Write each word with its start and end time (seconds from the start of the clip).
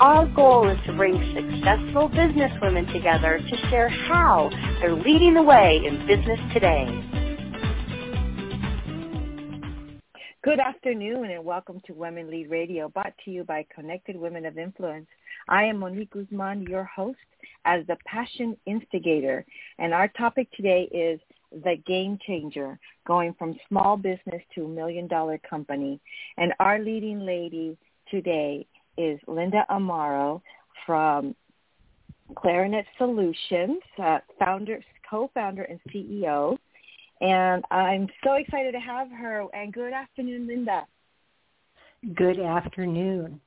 Our 0.00 0.24
goal 0.28 0.66
is 0.66 0.78
to 0.86 0.94
bring 0.94 1.14
successful 1.34 2.08
businesswomen 2.08 2.90
together 2.90 3.38
to 3.38 3.56
share 3.68 3.90
how 3.90 4.48
they're 4.80 4.94
leading 4.94 5.34
the 5.34 5.42
way 5.42 5.78
in 5.84 6.06
business 6.06 6.40
today. 6.54 6.86
Good 10.42 10.58
afternoon 10.58 11.30
and 11.30 11.44
welcome 11.44 11.82
to 11.86 11.92
Women 11.92 12.30
Lead 12.30 12.48
Radio, 12.48 12.88
brought 12.88 13.12
to 13.26 13.30
you 13.30 13.44
by 13.44 13.66
Connected 13.74 14.16
Women 14.16 14.46
of 14.46 14.56
Influence. 14.56 15.06
I 15.50 15.64
am 15.64 15.80
Monique 15.80 16.14
Guzmán, 16.14 16.66
your 16.66 16.84
host 16.84 17.18
as 17.66 17.86
the 17.86 17.98
Passion 18.06 18.56
Instigator, 18.64 19.44
and 19.78 19.92
our 19.92 20.08
topic 20.08 20.48
today 20.56 20.88
is 20.90 21.20
the 21.52 21.76
game 21.86 22.18
changer, 22.26 22.78
going 23.06 23.34
from 23.38 23.54
small 23.68 23.98
business 23.98 24.40
to 24.54 24.66
million 24.66 25.08
dollar 25.08 25.36
company. 25.36 26.00
And 26.38 26.54
our 26.58 26.78
leading 26.78 27.20
lady 27.26 27.76
today 28.10 28.66
is 28.96 29.20
Linda 29.26 29.64
Amaro 29.70 30.40
from 30.86 31.34
Klarinet 32.34 32.84
Solutions, 32.98 33.80
uh, 34.02 34.18
founder, 34.38 34.80
co-founder 35.08 35.62
and 35.62 35.80
CEO. 35.92 36.56
And 37.20 37.64
I'm 37.70 38.08
so 38.24 38.34
excited 38.34 38.72
to 38.72 38.80
have 38.80 39.10
her. 39.10 39.44
And 39.52 39.72
good 39.72 39.92
afternoon, 39.92 40.46
Linda. 40.46 40.86
Good 42.14 42.40
afternoon. 42.40 43.40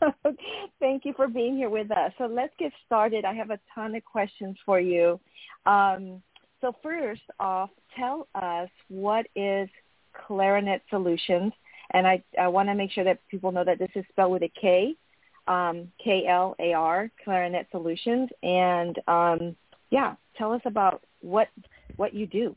Thank 0.80 1.04
you 1.04 1.12
for 1.14 1.28
being 1.28 1.56
here 1.56 1.68
with 1.68 1.90
us. 1.90 2.12
So 2.16 2.24
let's 2.24 2.54
get 2.58 2.72
started. 2.86 3.24
I 3.24 3.34
have 3.34 3.50
a 3.50 3.58
ton 3.74 3.94
of 3.94 4.04
questions 4.04 4.56
for 4.64 4.80
you. 4.80 5.20
Um, 5.66 6.22
so 6.60 6.72
first 6.82 7.22
off, 7.38 7.70
tell 7.96 8.28
us 8.34 8.68
what 8.88 9.26
is 9.36 9.68
Klarinet 10.16 10.80
Solutions 10.90 11.52
and 11.90 12.06
I, 12.06 12.22
I 12.40 12.48
want 12.48 12.68
to 12.68 12.74
make 12.74 12.90
sure 12.90 13.04
that 13.04 13.20
people 13.28 13.52
know 13.52 13.64
that 13.64 13.78
this 13.78 13.90
is 13.94 14.04
spelled 14.10 14.32
with 14.32 14.42
a 14.42 14.52
K, 14.60 14.94
um, 15.46 15.90
K-L-A-R, 16.02 17.10
Klarinet 17.26 17.70
Solutions. 17.70 18.28
And 18.42 18.98
um, 19.08 19.56
yeah, 19.90 20.14
tell 20.36 20.52
us 20.52 20.62
about 20.64 21.02
what 21.20 21.48
what 21.96 22.14
you 22.14 22.26
do. 22.26 22.54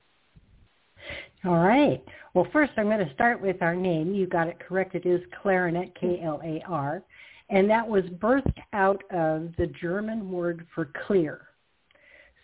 All 1.46 1.58
right. 1.58 2.04
Well, 2.34 2.48
first 2.54 2.74
I'm 2.78 2.86
going 2.86 3.06
to 3.06 3.14
start 3.14 3.42
with 3.42 3.62
our 3.62 3.76
name. 3.76 4.14
You 4.14 4.28
got 4.28 4.48
it 4.48 4.60
correct. 4.60 4.94
It 4.94 5.06
is 5.06 5.22
Klarinet, 5.44 5.96
K-L-A-R. 6.00 7.02
And 7.50 7.70
that 7.70 7.88
was 7.88 8.04
birthed 8.04 8.58
out 8.74 9.04
of 9.12 9.50
the 9.58 9.68
German 9.82 10.32
word 10.32 10.66
for 10.76 10.90
clear. 11.08 11.48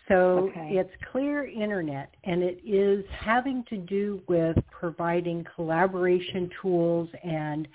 So 0.08 0.50
okay. 0.50 0.70
it's 0.72 0.90
clear 1.12 1.46
internet 1.46 2.14
and 2.24 2.42
it 2.42 2.60
is 2.66 3.04
having 3.18 3.62
to 3.68 3.76
do 3.76 4.22
with 4.26 4.56
providing 4.70 5.44
collaboration 5.54 6.50
tools 6.62 7.08
and 7.22 7.68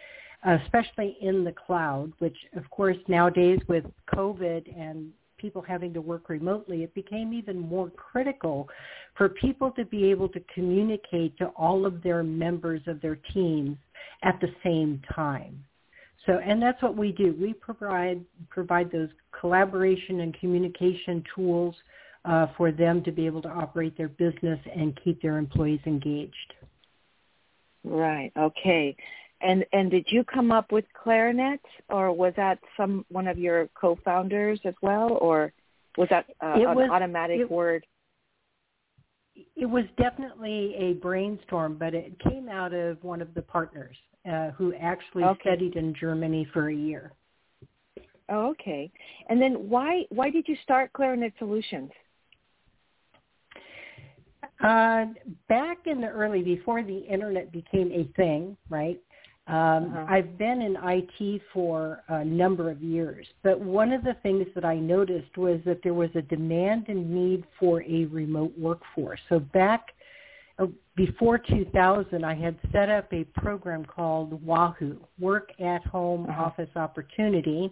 especially 0.46 1.18
in 1.22 1.44
the 1.44 1.54
cloud, 1.54 2.12
which 2.20 2.36
of 2.56 2.70
course 2.70 2.98
nowadays 3.08 3.60
with 3.68 3.86
COVID 4.14 4.78
and 4.78 5.12
people 5.38 5.62
having 5.62 5.94
to 5.94 6.02
work 6.02 6.30
remotely, 6.30 6.84
it 6.84 6.94
became 6.96 7.34
even 7.34 7.60
more 7.60 7.90
critical 7.92 8.68
for 9.16 9.30
people 9.30 9.72
to 9.72 9.86
be 9.86 10.06
able 10.06 10.30
to 10.30 10.42
communicate 10.54 11.38
to 11.38 11.48
all 11.48 11.86
of 11.86 12.02
their 12.02 12.24
members 12.24 12.82
of 12.88 13.02
their 13.02 13.18
teams 13.34 13.78
at 14.24 14.40
the 14.42 14.48
same 14.64 15.02
time. 15.14 15.64
So, 16.26 16.40
and 16.44 16.62
that's 16.62 16.82
what 16.82 16.96
we 16.96 17.12
do. 17.12 17.36
We 17.40 17.54
provide 17.54 18.24
provide 18.50 18.92
those 18.92 19.10
collaboration 19.38 20.22
and 20.22 20.34
communication 20.40 21.22
tools 21.36 21.76
uh, 22.26 22.48
for 22.58 22.72
them 22.72 23.04
to 23.04 23.12
be 23.12 23.26
able 23.26 23.42
to 23.42 23.50
operate 23.50 23.98
their 23.98 24.10
business 24.10 24.60
and 24.76 24.98
keep 25.04 25.22
their 25.22 25.38
employees 25.38 25.82
engaged. 25.86 26.54
Right. 27.84 28.32
Okay. 28.38 28.96
And 29.42 29.66
and 29.74 29.92
did 29.92 30.06
you 30.10 30.24
come 30.24 30.52
up 30.52 30.72
with 30.72 30.86
Klarinet, 31.06 31.60
or 31.90 32.14
was 32.14 32.34
that 32.38 32.60
some 32.78 33.06
one 33.10 33.28
of 33.28 33.38
your 33.38 33.68
co-founders 33.76 34.60
as 34.64 34.74
well, 34.82 35.18
or 35.20 35.52
was 35.98 36.08
that 36.10 36.28
uh, 36.42 36.54
an 36.56 36.90
automatic 36.90 37.42
it, 37.42 37.52
word? 37.52 37.86
It 39.58 39.66
was 39.66 39.84
definitely 39.98 40.76
a 40.78 40.94
brainstorm, 40.94 41.76
but 41.78 41.94
it 41.94 42.18
came 42.20 42.48
out 42.48 42.74
of 42.74 43.04
one 43.04 43.22
of 43.22 43.34
the 43.34 43.42
partners 43.42 43.98
uh, 44.32 44.52
who 44.52 44.74
actually 44.76 45.24
okay. 45.26 45.42
studied 45.42 45.76
in 45.76 45.94
Germany 46.00 46.48
for 46.54 46.70
a 46.70 46.76
year. 46.76 47.12
Oh, 48.30 48.52
okay. 48.52 48.90
And 49.28 49.42
then 49.42 49.70
why 49.70 50.04
why 50.10 50.30
did 50.30 50.48
you 50.48 50.56
start 50.64 50.94
Klarinet 50.94 51.34
Solutions? 51.38 51.92
Uh, 54.64 55.06
back 55.50 55.80
in 55.86 56.00
the 56.00 56.08
early, 56.08 56.42
before 56.42 56.84
the 56.84 57.00
internet 57.00 57.52
became 57.52 57.92
a 57.92 58.06
thing, 58.16 58.56
right? 58.70 59.00
Um, 59.48 59.56
uh-huh. 59.56 60.06
I've 60.08 60.38
been 60.38 60.62
in 60.62 60.78
IT 60.82 61.42
for 61.54 62.02
a 62.08 62.24
number 62.24 62.72
of 62.72 62.82
years, 62.82 63.28
but 63.44 63.60
one 63.60 63.92
of 63.92 64.04
the 64.04 64.16
things 64.24 64.48
that 64.56 64.64
I 64.64 64.76
noticed 64.76 65.38
was 65.38 65.60
that 65.66 65.80
there 65.84 65.94
was 65.94 66.10
a 66.16 66.22
demand 66.22 66.86
and 66.88 67.14
need 67.14 67.44
for 67.60 67.84
a 67.84 68.06
remote 68.06 68.54
workforce. 68.58 69.20
So 69.28 69.40
back 69.40 69.88
uh, 70.60 70.68
before 70.96 71.38
2000, 71.38 72.24
I 72.24 72.34
had 72.34 72.58
set 72.72 72.88
up 72.88 73.12
a 73.12 73.26
program 73.26 73.84
called 73.84 74.42
Wahoo, 74.46 74.98
Work 75.20 75.50
at 75.60 75.86
Home 75.88 76.30
uh-huh. 76.30 76.42
Office 76.42 76.70
Opportunity, 76.78 77.70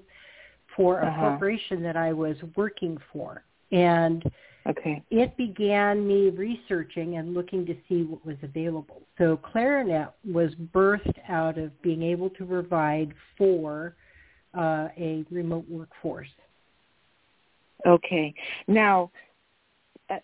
for 0.76 1.02
a 1.02 1.08
uh-huh. 1.08 1.20
corporation 1.22 1.82
that 1.84 1.98
I 1.98 2.14
was 2.14 2.36
working 2.56 2.98
for. 3.12 3.44
And 3.72 4.24
Okay. 4.68 5.02
It 5.10 5.36
began 5.38 6.08
me 6.08 6.30
researching 6.30 7.18
and 7.18 7.34
looking 7.34 7.66
to 7.66 7.76
see 7.90 8.04
what 8.04 8.24
was 8.26 8.38
available. 8.44 9.02
So 9.18 9.38
Klarinet 9.38 10.12
was 10.24 10.52
birthed 10.74 11.18
out 11.28 11.58
of 11.58 11.80
being 11.82 12.04
able 12.04 12.30
to 12.32 12.46
provide 12.46 13.14
for 13.38 13.96
uh, 14.56 14.90
a 14.98 15.26
remote 15.32 15.66
workforce. 15.68 16.28
Okay. 17.88 18.34
Now, 18.68 19.12
uh, 20.12 20.18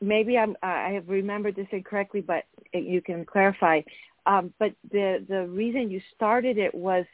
maybe 0.00 0.36
I'm, 0.36 0.56
I 0.62 0.90
have 0.90 1.08
remembered 1.08 1.54
this 1.54 1.68
incorrectly, 1.70 2.22
but 2.22 2.44
you 2.72 3.00
can 3.00 3.24
clarify. 3.24 3.82
Um, 4.26 4.52
but 4.58 4.72
the 4.90 5.24
the 5.28 5.46
reason 5.46 5.88
you 5.88 6.00
started 6.16 6.58
it 6.58 6.74
was 6.74 7.04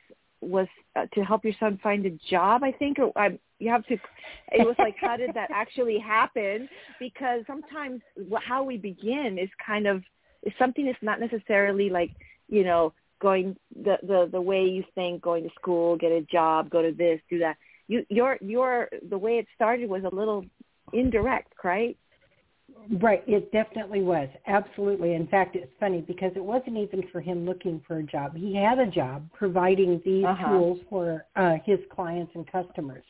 was 0.41 0.67
uh, 0.97 1.07
to 1.13 1.23
help 1.23 1.45
your 1.45 1.55
son 1.61 1.79
find 1.83 2.07
a 2.07 2.11
job, 2.31 2.65
I 2.65 2.73
think, 2.73 2.99
or 2.99 3.13
I, 3.17 3.39
you 3.63 3.71
have 3.71 3.87
to. 3.87 3.95
It 4.53 4.67
was 4.67 4.77
like, 4.79 4.97
how 5.01 5.17
did 5.17 5.31
that 5.35 5.51
actually 5.53 5.99
happen? 5.99 6.69
Because 6.99 7.43
sometimes 7.47 8.03
how 8.45 8.63
we 8.63 8.77
begin 8.77 9.39
is 9.41 9.49
kind 9.65 9.87
of 9.87 10.03
is 10.43 10.53
something 10.59 10.85
that's 10.85 10.99
not 11.03 11.21
necessarily 11.21 11.89
like 11.89 12.11
you 12.49 12.65
know 12.65 12.93
going 13.21 13.57
the 13.75 13.97
the 14.03 14.29
the 14.31 14.41
way 14.41 14.65
you 14.65 14.85
think, 14.95 15.23
going 15.23 15.45
to 15.45 15.51
school, 15.55 15.97
get 15.97 16.13
a 16.13 16.23
job, 16.23 16.69
go 16.71 16.83
to 16.83 16.93
this, 16.93 17.21
do 17.31 17.39
that. 17.39 17.57
You 17.87 18.05
your 18.09 18.39
your 18.41 18.89
the 19.09 19.19
way 19.19 19.39
it 19.39 19.47
started 19.55 19.89
was 19.89 20.03
a 20.05 20.15
little 20.15 20.45
indirect, 20.93 21.55
right? 21.65 21.97
Right, 23.01 23.23
it 23.29 23.53
definitely 23.53 24.03
was. 24.03 24.29
Absolutely. 24.47 25.15
In 25.15 25.27
fact, 25.29 25.55
it's 25.55 25.71
funny 25.79 26.01
because 26.01 26.33
it 26.35 26.45
wasn't 26.45 26.79
even 26.79 27.05
for 27.13 27.21
him 27.21 27.47
looking 27.47 27.81
for 27.87 27.99
a 27.99 28.03
job. 28.03 28.35
He 28.35 28.57
had 28.57 28.79
a 28.79 28.87
job 28.87 29.29
providing 29.33 30.01
these 30.05 30.25
uh-huh. 30.25 30.49
tools 30.49 30.79
for 30.91 31.25
uh, 31.37 31.57
his 31.65 31.79
clients 31.95 32.33
and 32.35 32.51
customers. 32.51 33.05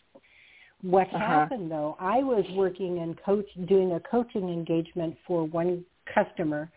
What 0.83 1.09
uh-huh. 1.09 1.19
happened 1.19 1.71
though, 1.71 1.97
I 1.99 2.19
was 2.19 2.45
working 2.55 2.99
and 2.99 3.17
coach 3.23 3.47
doing 3.67 3.93
a 3.93 4.01
coaching 4.01 4.49
engagement 4.49 5.17
for 5.27 5.45
one 5.45 5.85
customer 6.13 6.71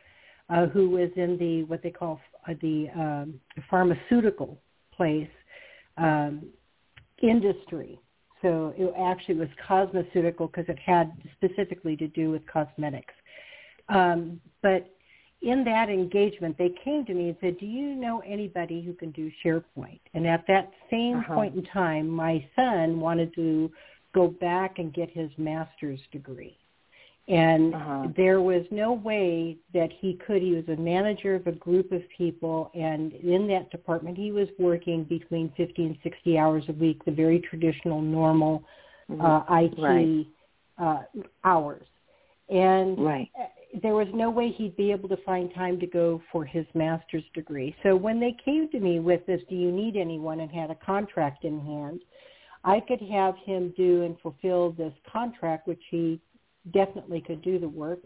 uh, 0.50 0.68
who 0.68 0.90
was 0.90 1.10
in 1.16 1.38
the 1.38 1.64
what 1.64 1.82
they 1.82 1.90
call 1.90 2.20
uh, 2.48 2.54
the 2.62 2.88
um, 2.96 3.40
pharmaceutical 3.70 4.58
place 4.96 5.28
um, 5.98 6.46
industry 7.22 8.00
so 8.46 8.74
it 8.78 8.94
actually 8.96 9.36
was 9.36 9.50
cosmeceutical 9.68 10.52
because 10.52 10.66
it 10.68 10.78
had 10.78 11.12
specifically 11.36 11.96
to 11.98 12.08
do 12.08 12.30
with 12.30 12.46
cosmetics. 12.46 13.14
Um, 13.90 14.40
but 14.62 14.88
in 15.42 15.64
that 15.64 15.90
engagement, 15.90 16.56
they 16.58 16.72
came 16.84 17.06
to 17.06 17.14
me 17.16 17.30
and 17.30 17.38
said, 17.42 17.58
do 17.60 17.66
you 17.66 17.96
know 17.96 18.22
anybody 18.26 18.84
who 18.84 18.94
can 18.94 19.10
do 19.12 19.32
SharePoint? 19.44 20.00
And 20.14 20.28
at 20.28 20.46
that 20.48 20.72
same 20.92 21.18
uh-huh. 21.20 21.34
point 21.34 21.56
in 21.56 21.64
time, 21.66 22.08
my 22.08 22.46
son 22.56 23.00
wanted 23.00 23.34
to 23.34 23.72
go 24.16 24.28
back 24.28 24.80
and 24.80 24.94
get 24.94 25.10
his 25.12 25.30
master's 25.38 26.00
degree. 26.12 26.58
And 27.28 27.74
Uh-huh. 27.74 28.08
there 28.16 28.40
was 28.40 28.64
no 28.72 28.94
way 28.94 29.58
that 29.74 29.92
he 30.00 30.14
could. 30.26 30.42
He 30.42 30.54
was 30.60 30.68
a 30.70 30.80
manager 30.94 31.34
of 31.36 31.48
a 31.48 31.52
group 31.52 31.92
of 31.92 32.02
people, 32.16 32.58
and 32.76 33.14
in 33.14 33.48
that 33.48 33.72
department, 33.72 34.16
he 34.16 34.32
was 34.32 34.48
working 34.60 35.04
between 35.04 35.50
50 35.58 35.86
and 35.86 35.98
60 36.04 36.38
hours 36.38 36.64
a 36.70 36.74
week, 36.74 37.04
the 37.04 37.12
very 37.12 37.40
traditional, 37.40 38.00
normal 38.02 38.64
uh, 39.20 39.42
IT 39.50 39.80
Right. 39.80 40.28
uh, 40.78 41.04
hours. 41.44 41.88
And 42.50 43.00
Right. 43.00 43.30
there 43.82 43.96
was 43.96 44.08
no 44.14 44.30
way 44.30 44.50
he'd 44.52 44.78
be 44.78 44.92
able 44.92 45.10
to 45.10 45.18
find 45.18 45.46
time 45.54 45.80
to 45.80 45.88
go 45.88 46.22
for 46.32 46.46
his 46.46 46.66
master's 46.76 47.28
degree. 47.34 47.76
So 47.84 47.96
when 47.96 48.20
they 48.20 48.34
came 48.34 48.70
to 48.70 48.80
me 48.80 49.00
with 49.00 49.26
this, 49.26 49.42
do 49.50 49.56
you 49.56 49.72
need 49.72 49.96
anyone, 49.98 50.42
and 50.42 50.52
had 50.52 50.70
a 50.70 50.76
contract 50.76 51.44
in 51.44 51.60
hand, 51.60 52.02
I 52.66 52.80
could 52.80 53.02
have 53.02 53.36
him 53.46 53.74
do 53.78 54.04
and 54.04 54.20
fulfill 54.22 54.72
this 54.72 54.94
contract, 55.12 55.68
which 55.68 55.82
he 55.92 56.20
definitely 56.74 57.22
could 57.22 57.42
do 57.44 57.60
the 57.60 57.70
work, 57.70 58.04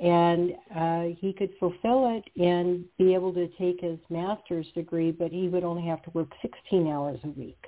and 0.00 0.52
uh, 0.74 1.02
he 1.20 1.32
could 1.32 1.50
fulfill 1.60 2.16
it 2.16 2.24
and 2.42 2.84
be 2.98 3.14
able 3.14 3.34
to 3.34 3.48
take 3.58 3.82
his 3.82 3.98
master's 4.08 4.66
degree, 4.74 5.12
but 5.12 5.30
he 5.30 5.48
would 5.48 5.62
only 5.62 5.86
have 5.86 6.02
to 6.04 6.10
work 6.10 6.28
16 6.40 6.88
hours 6.88 7.20
a 7.24 7.28
week. 7.28 7.62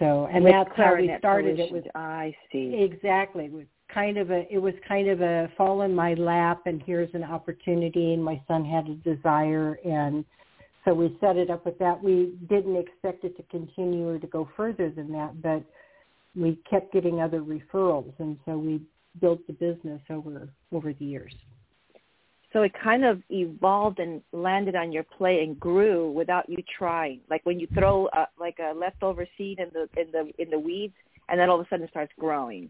So, 0.00 0.28
and 0.32 0.42
With 0.42 0.52
that's 0.52 0.70
how 0.76 0.96
we 0.96 1.14
started. 1.18 1.60
It 1.60 1.68
solutions. 1.68 1.84
was 1.84 1.92
I 1.94 2.34
see. 2.50 2.74
Exactly. 2.82 3.44
It 3.44 3.52
was 3.52 3.66
kind 3.92 4.18
of 4.18 4.30
a 4.30 4.46
it 4.52 4.58
was 4.58 4.74
kind 4.86 5.08
of 5.08 5.20
a 5.20 5.50
fall 5.56 5.82
in 5.82 5.94
my 5.94 6.14
lap 6.14 6.62
and 6.66 6.82
here's 6.86 7.12
an 7.12 7.24
opportunity 7.24 8.14
and 8.14 8.22
my 8.22 8.40
son 8.46 8.64
had 8.64 8.88
a 8.88 8.94
desire 8.94 9.78
and 9.84 10.24
so 10.84 10.94
we 10.94 11.16
set 11.20 11.36
it 11.36 11.50
up 11.50 11.64
with 11.66 11.78
that. 11.78 12.02
We 12.02 12.34
didn't 12.48 12.76
expect 12.76 13.24
it 13.24 13.36
to 13.36 13.42
continue 13.44 14.08
or 14.08 14.18
to 14.18 14.26
go 14.26 14.48
further 14.56 14.90
than 14.90 15.12
that, 15.12 15.42
but 15.42 15.62
we 16.34 16.58
kept 16.68 16.92
getting 16.92 17.20
other 17.20 17.40
referrals 17.40 18.12
and 18.18 18.38
so 18.44 18.56
we 18.56 18.80
built 19.20 19.44
the 19.46 19.52
business 19.52 20.00
over 20.10 20.48
over 20.72 20.92
the 20.92 21.04
years. 21.04 21.32
So 22.52 22.62
it 22.62 22.72
kind 22.82 23.04
of 23.04 23.22
evolved 23.30 24.00
and 24.00 24.22
landed 24.32 24.74
on 24.74 24.90
your 24.90 25.04
plate 25.04 25.42
and 25.42 25.58
grew 25.58 26.10
without 26.10 26.48
you 26.48 26.58
trying. 26.76 27.20
Like 27.30 27.42
when 27.44 27.60
you 27.60 27.68
throw 27.74 28.08
a, 28.08 28.26
like 28.38 28.58
a 28.58 28.74
leftover 28.74 29.26
seed 29.38 29.60
in 29.60 29.70
the 29.72 29.88
in 30.00 30.10
the 30.10 30.32
in 30.42 30.50
the 30.50 30.58
weeds, 30.58 30.94
and 31.28 31.38
then 31.38 31.48
all 31.48 31.60
of 31.60 31.66
a 31.66 31.68
sudden 31.68 31.84
it 31.84 31.90
starts 31.90 32.12
growing. 32.18 32.68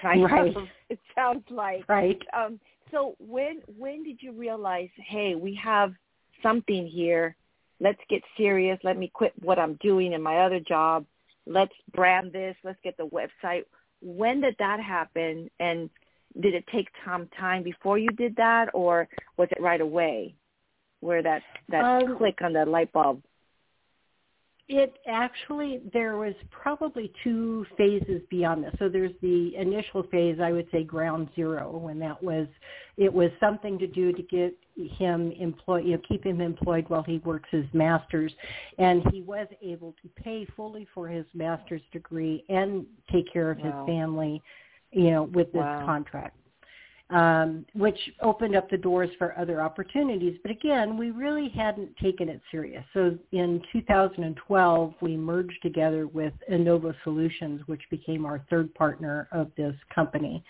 Kind 0.00 0.24
Right. 0.24 0.56
of. 0.56 0.68
It 0.90 0.98
sounds 1.14 1.44
like. 1.48 1.88
Right. 1.88 2.20
Um, 2.36 2.60
so 2.90 3.14
when 3.18 3.62
when 3.78 4.02
did 4.02 4.18
you 4.20 4.32
realize, 4.32 4.90
hey, 4.96 5.34
we 5.34 5.54
have 5.62 5.94
something 6.42 6.86
here. 6.86 7.36
Let's 7.80 8.00
get 8.08 8.22
serious. 8.36 8.78
Let 8.82 8.96
me 8.96 9.10
quit 9.12 9.32
what 9.40 9.58
I'm 9.58 9.74
doing 9.74 10.12
in 10.12 10.22
my 10.22 10.38
other 10.38 10.60
job. 10.60 11.04
Let's 11.46 11.74
brand 11.92 12.32
this. 12.32 12.56
Let's 12.62 12.78
get 12.84 12.96
the 12.96 13.06
website. 13.08 13.64
When 14.00 14.40
did 14.40 14.56
that 14.58 14.80
happen? 14.80 15.50
And 15.58 15.90
did 16.40 16.54
it 16.54 16.64
take 16.72 16.88
some 17.04 17.28
time 17.38 17.62
before 17.62 17.98
you 17.98 18.08
did 18.10 18.36
that, 18.36 18.70
or 18.72 19.08
was 19.36 19.48
it 19.50 19.60
right 19.60 19.80
away? 19.80 20.34
Where 21.00 21.22
that 21.22 21.42
that 21.68 21.84
Um, 21.84 22.16
click 22.16 22.40
on 22.42 22.52
the 22.52 22.64
light 22.64 22.92
bulb? 22.92 23.22
It 24.68 24.96
actually, 25.06 25.82
there 25.92 26.16
was 26.16 26.34
probably 26.50 27.12
two 27.22 27.66
phases 27.76 28.22
beyond 28.30 28.64
this. 28.64 28.74
So 28.78 28.88
there's 28.88 29.12
the 29.20 29.54
initial 29.56 30.04
phase, 30.04 30.38
I 30.40 30.52
would 30.52 30.68
say 30.70 30.84
ground 30.84 31.28
zero, 31.34 31.76
when 31.76 31.98
that 31.98 32.22
was, 32.22 32.46
it 32.96 33.12
was 33.12 33.30
something 33.40 33.78
to 33.78 33.86
do 33.86 34.12
to 34.12 34.22
get 34.22 34.56
him 34.76 35.32
employed, 35.32 35.84
you 35.84 35.92
know, 35.92 36.02
keep 36.08 36.24
him 36.24 36.40
employed 36.40 36.88
while 36.88 37.02
he 37.02 37.18
works 37.18 37.48
his 37.50 37.66
master's. 37.72 38.32
And 38.78 39.02
he 39.12 39.22
was 39.22 39.48
able 39.60 39.94
to 40.02 40.08
pay 40.22 40.46
fully 40.56 40.86
for 40.94 41.08
his 41.08 41.26
master's 41.34 41.82
degree 41.92 42.44
and 42.48 42.86
take 43.10 43.30
care 43.32 43.50
of 43.50 43.58
Wow. 43.58 43.64
his 43.64 43.94
family, 43.94 44.42
you 44.92 45.10
know, 45.10 45.24
with 45.24 45.52
this 45.52 45.60
Wow. 45.60 45.84
contract 45.84 46.36
um, 47.12 47.66
which 47.74 47.98
opened 48.22 48.56
up 48.56 48.70
the 48.70 48.76
doors 48.76 49.10
for 49.18 49.38
other 49.38 49.60
opportunities. 49.60 50.38
But 50.42 50.50
again, 50.50 50.96
we 50.96 51.10
really 51.10 51.50
hadn't 51.50 51.94
taken 51.98 52.28
it 52.28 52.40
serious. 52.50 52.84
So 52.94 53.18
in 53.32 53.62
2012, 53.72 54.94
we 55.00 55.16
merged 55.16 55.60
together 55.62 56.06
with 56.06 56.32
Innova 56.50 56.94
Solutions, 57.04 57.60
which 57.66 57.82
became 57.90 58.24
our 58.24 58.44
third 58.48 58.74
partner 58.74 59.28
of 59.30 59.50
this 59.56 59.74
company. 59.94 60.42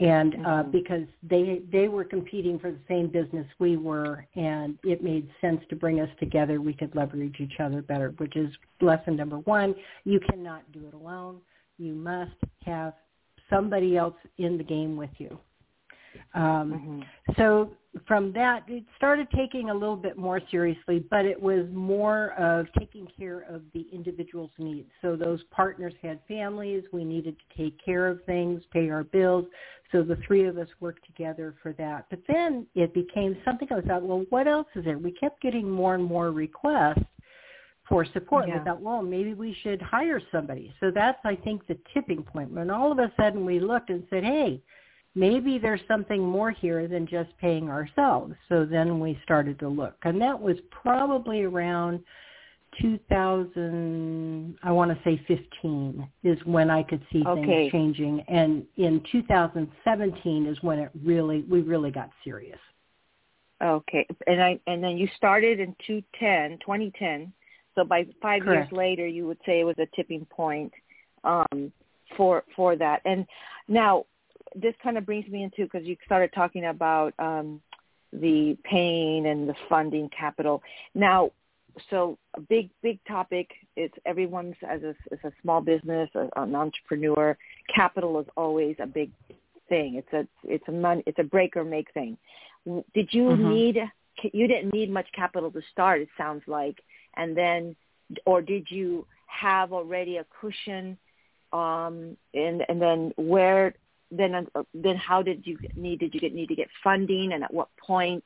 And 0.00 0.34
uh, 0.34 0.64
Mhm. 0.64 0.72
because 0.72 1.06
they 1.22 1.62
they 1.70 1.86
were 1.86 2.02
competing 2.02 2.58
for 2.58 2.72
the 2.72 2.80
same 2.88 3.06
business 3.06 3.46
we 3.60 3.76
were, 3.76 4.26
and 4.34 4.76
it 4.82 5.04
made 5.04 5.30
sense 5.40 5.64
to 5.68 5.76
bring 5.76 6.00
us 6.00 6.10
together, 6.18 6.60
we 6.60 6.74
could 6.74 6.92
leverage 6.96 7.36
each 7.38 7.60
other 7.60 7.80
better. 7.80 8.12
Which 8.16 8.34
is 8.34 8.52
lesson 8.80 9.14
number 9.14 9.38
one: 9.38 9.76
you 10.02 10.18
cannot 10.18 10.62
do 10.72 10.88
it 10.88 10.94
alone. 10.94 11.40
You 11.78 11.94
must 11.94 12.34
have 12.64 12.94
somebody 13.48 13.96
else 13.96 14.16
in 14.38 14.58
the 14.58 14.64
game 14.64 14.96
with 14.96 15.10
you. 15.18 15.38
Um, 16.34 17.06
Mhm. 17.28 17.36
so 17.36 17.70
from 18.06 18.32
that, 18.32 18.68
it 18.68 18.84
started 18.96 19.30
taking 19.30 19.70
a 19.70 19.74
little 19.74 19.96
bit 19.96 20.16
more 20.16 20.40
seriously, 20.50 20.98
but 21.10 21.24
it 21.24 21.40
was 21.40 21.70
more 21.70 22.32
of 22.32 22.66
taking 22.72 23.06
care 23.06 23.40
of 23.42 23.62
the 23.72 23.82
individual's 23.92 24.50
needs. 24.58 24.90
So 25.00 25.16
those 25.16 25.42
partners 25.44 25.94
had 26.02 26.20
families. 26.26 26.84
We 26.92 27.04
needed 27.04 27.36
to 27.38 27.56
take 27.56 27.78
care 27.78 28.08
of 28.08 28.24
things, 28.24 28.64
pay 28.72 28.90
our 28.90 29.04
bills. 29.04 29.46
So 29.92 30.02
the 30.02 30.16
three 30.16 30.44
of 30.44 30.58
us 30.58 30.68
worked 30.80 31.04
together 31.06 31.54
for 31.62 31.72
that. 31.74 32.06
But 32.10 32.20
then 32.26 32.66
it 32.74 32.92
became 32.92 33.36
something 33.44 33.68
I 33.72 33.80
thought, 33.80 34.02
well, 34.02 34.26
what 34.30 34.48
else 34.48 34.66
is 34.74 34.84
there? 34.84 34.98
We 34.98 35.12
kept 35.12 35.40
getting 35.40 35.70
more 35.70 35.94
and 35.94 36.04
more 36.04 36.32
requests 36.32 37.04
for 37.88 38.04
support. 38.06 38.48
Yeah. 38.48 38.58
We 38.58 38.64
thought, 38.64 38.80
well, 38.80 39.02
maybe 39.02 39.34
we 39.34 39.52
should 39.62 39.80
hire 39.80 40.20
somebody. 40.32 40.74
So 40.80 40.90
that's, 40.90 41.18
I 41.24 41.36
think, 41.36 41.66
the 41.66 41.78
tipping 41.92 42.24
point. 42.24 42.50
When 42.50 42.70
all 42.70 42.90
of 42.90 42.98
a 42.98 43.12
sudden 43.16 43.44
we 43.44 43.60
looked 43.60 43.90
and 43.90 44.04
said, 44.10 44.24
hey, 44.24 44.60
maybe 45.14 45.58
there's 45.58 45.80
something 45.86 46.20
more 46.20 46.50
here 46.50 46.88
than 46.88 47.06
just 47.06 47.30
paying 47.38 47.68
ourselves. 47.68 48.34
So 48.48 48.64
then 48.64 49.00
we 49.00 49.18
started 49.22 49.58
to 49.60 49.68
look. 49.68 49.96
And 50.02 50.20
that 50.20 50.38
was 50.38 50.56
probably 50.70 51.42
around 51.42 52.00
2000, 52.80 54.58
I 54.62 54.72
want 54.72 54.90
to 54.90 54.98
say 55.04 55.20
15 55.28 56.08
is 56.24 56.38
when 56.44 56.70
I 56.70 56.82
could 56.82 57.02
see 57.12 57.22
Okay. 57.26 57.40
things 57.40 57.72
changing. 57.72 58.20
And 58.28 58.66
in 58.76 59.00
2017 59.12 60.46
is 60.46 60.60
when 60.62 60.78
it 60.80 60.90
really, 61.04 61.42
we 61.42 61.60
really 61.60 61.90
got 61.90 62.10
serious. 62.24 62.58
Okay, 63.62 64.06
and 64.26 64.42
I 64.42 64.58
and 64.66 64.82
then 64.82 64.98
you 64.98 65.08
started 65.16 65.60
in 65.60 65.74
2010, 65.86 66.58
2010. 66.58 67.32
So 67.74 67.84
by 67.84 68.04
five 68.20 68.42
Correct. 68.42 68.70
years 68.70 68.78
later, 68.78 69.06
you 69.06 69.26
would 69.26 69.38
say 69.46 69.60
it 69.60 69.64
was 69.64 69.78
a 69.78 69.86
tipping 69.94 70.26
point 70.26 70.72
um, 71.22 71.72
for 72.16 72.44
for 72.54 72.76
that. 72.76 73.00
And 73.04 73.24
now 73.68 74.06
this 74.54 74.74
kind 74.82 74.96
of 74.98 75.06
brings 75.06 75.28
me 75.28 75.42
into 75.42 75.64
because 75.64 75.86
you 75.86 75.96
started 76.04 76.32
talking 76.32 76.66
about 76.66 77.14
um, 77.18 77.60
the 78.12 78.56
pain 78.64 79.26
and 79.26 79.48
the 79.48 79.54
funding 79.68 80.08
capital. 80.16 80.62
Now, 80.94 81.32
so 81.90 82.18
a 82.36 82.40
big 82.40 82.70
big 82.82 82.98
topic. 83.06 83.50
It's 83.76 83.94
everyone's 84.06 84.54
as 84.68 84.82
a, 84.82 84.94
as 85.12 85.18
a 85.24 85.32
small 85.42 85.60
business, 85.60 86.08
a, 86.14 86.28
an 86.36 86.54
entrepreneur. 86.54 87.36
Capital 87.74 88.20
is 88.20 88.26
always 88.36 88.76
a 88.78 88.86
big 88.86 89.10
thing. 89.68 89.96
It's 89.96 90.12
a 90.12 90.26
it's 90.44 90.64
a 90.68 90.72
money 90.72 91.02
it's 91.06 91.18
a 91.18 91.24
break 91.24 91.56
or 91.56 91.64
make 91.64 91.92
thing. 91.92 92.16
Did 92.94 93.12
you 93.12 93.24
Mhm. 93.30 93.38
need 93.54 93.90
you 94.32 94.46
didn't 94.46 94.72
need 94.72 94.90
much 94.90 95.10
capital 95.12 95.50
to 95.50 95.62
start? 95.72 96.00
It 96.00 96.08
sounds 96.16 96.42
like, 96.46 96.80
and 97.16 97.36
then 97.36 97.74
or 98.24 98.40
did 98.40 98.70
you 98.70 99.06
have 99.26 99.72
already 99.72 100.18
a 100.18 100.26
cushion? 100.40 100.96
Um, 101.52 102.16
and 102.34 102.64
and 102.68 102.80
then 102.80 103.12
where 103.16 103.74
then 104.16 104.46
uh, 104.54 104.62
then 104.72 104.96
how 104.96 105.22
did 105.22 105.46
you 105.46 105.58
need 105.74 106.00
did 106.00 106.14
you 106.14 106.20
get 106.20 106.34
need 106.34 106.48
to 106.48 106.54
get 106.54 106.68
funding 106.82 107.32
and 107.32 107.44
at 107.44 107.52
what 107.52 107.68
point? 107.76 108.24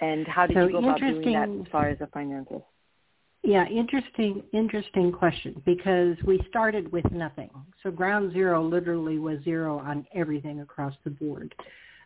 And 0.00 0.26
how 0.28 0.46
did 0.46 0.56
So 0.56 0.66
you 0.66 0.72
go 0.72 0.78
about 0.78 1.00
doing 1.00 1.32
that 1.32 1.48
as 1.48 1.72
far 1.72 1.88
as 1.88 1.98
the 1.98 2.06
finances? 2.08 2.62
Yeah, 3.42 3.66
interesting, 3.68 4.42
interesting 4.52 5.12
question 5.12 5.62
because 5.64 6.16
we 6.24 6.40
started 6.48 6.90
with 6.92 7.10
nothing. 7.12 7.50
So 7.82 7.90
ground 7.90 8.32
zero 8.32 8.62
literally 8.62 9.18
was 9.18 9.38
zero 9.44 9.78
on 9.78 10.06
everything 10.14 10.60
across 10.60 10.94
the 11.04 11.10
board. 11.10 11.54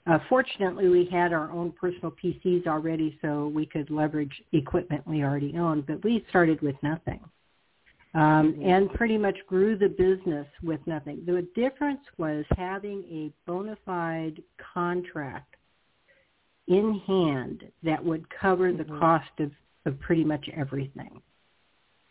Uh, 0.06 0.18
fortunately, 0.28 0.88
we 0.88 1.08
had 1.10 1.32
our 1.32 1.50
own 1.50 1.72
personal 1.72 2.12
PCs 2.22 2.66
already, 2.66 3.18
so 3.22 3.48
we 3.48 3.64
could 3.64 3.88
leverage 3.90 4.42
equipment 4.52 5.06
we 5.06 5.22
already 5.22 5.54
owned. 5.56 5.86
But 5.86 6.02
we 6.04 6.24
started 6.28 6.60
with 6.60 6.74
nothing, 6.82 7.20
um, 8.14 8.52
Mhm. 8.54 8.66
and 8.66 8.92
pretty 8.92 9.16
much 9.16 9.38
grew 9.46 9.76
the 9.76 9.88
business 9.88 10.46
with 10.62 10.86
nothing. 10.86 11.24
The 11.24 11.42
difference 11.54 12.02
was 12.18 12.44
having 12.56 13.04
a 13.04 13.32
bona 13.46 13.76
fide 13.86 14.42
contract 14.58 15.56
in 16.66 16.94
hand 17.00 17.70
that 17.82 18.04
would 18.04 18.28
cover 18.30 18.72
the 18.72 18.84
Mhm. 18.84 18.98
cost 18.98 19.40
of, 19.40 19.52
of 19.86 19.98
pretty 20.00 20.24
much 20.24 20.48
everything. 20.50 21.20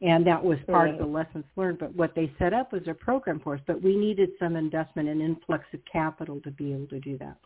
And 0.00 0.24
that 0.26 0.42
was 0.42 0.58
part 0.68 0.90
of 0.90 0.98
the 0.98 1.06
lessons 1.06 1.44
learned. 1.56 1.78
But 1.80 1.94
what 1.96 2.14
they 2.14 2.32
set 2.38 2.54
up 2.54 2.72
was 2.72 2.82
a 2.86 2.94
program 2.94 3.40
for 3.40 3.54
us. 3.54 3.60
But 3.66 3.82
we 3.82 3.96
needed 3.96 4.30
some 4.38 4.54
investment 4.54 5.08
and 5.08 5.20
influx 5.20 5.64
of 5.72 5.80
capital 5.90 6.40
to 6.42 6.50
be 6.52 6.72
able 6.72 6.86
to 6.88 7.00
do 7.00 7.18
that. 7.18 7.36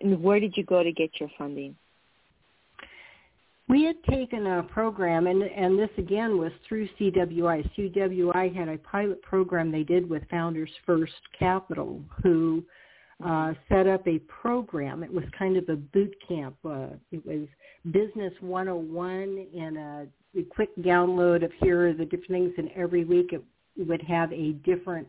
And 0.00 0.22
where 0.22 0.40
did 0.40 0.56
you 0.56 0.64
go 0.64 0.82
to 0.82 0.90
get 0.90 1.10
your 1.20 1.30
funding? 1.36 1.76
We 3.68 3.84
had 3.84 4.02
taken 4.04 4.46
a 4.46 4.62
program, 4.62 5.26
and 5.26 5.42
and 5.42 5.78
this 5.78 5.90
again 5.98 6.38
was 6.38 6.52
through 6.66 6.88
CWI. 6.98 7.70
CWI 7.76 8.56
had 8.56 8.68
a 8.68 8.78
pilot 8.78 9.20
program 9.20 9.70
they 9.70 9.82
did 9.82 10.08
with 10.08 10.22
Founders 10.30 10.70
First 10.86 11.12
Capital, 11.38 12.00
who 12.22 12.64
uh, 13.24 13.52
set 13.68 13.86
up 13.86 14.06
a 14.08 14.20
program. 14.20 15.02
It 15.02 15.12
was 15.12 15.24
kind 15.38 15.58
of 15.58 15.68
a 15.68 15.76
boot 15.76 16.14
camp. 16.26 16.56
Uh, 16.64 16.88
it 17.12 17.24
was 17.26 17.46
Business 17.90 18.32
101 18.40 19.46
and 19.54 19.76
a, 19.76 20.06
a 20.36 20.42
quick 20.42 20.74
download 20.78 21.44
of 21.44 21.52
here 21.60 21.88
are 21.88 21.92
the 21.92 22.04
different 22.04 22.28
things, 22.28 22.52
and 22.58 22.70
every 22.76 23.04
week 23.04 23.32
it 23.32 23.42
would 23.76 24.02
have 24.02 24.32
a 24.32 24.52
different 24.64 25.06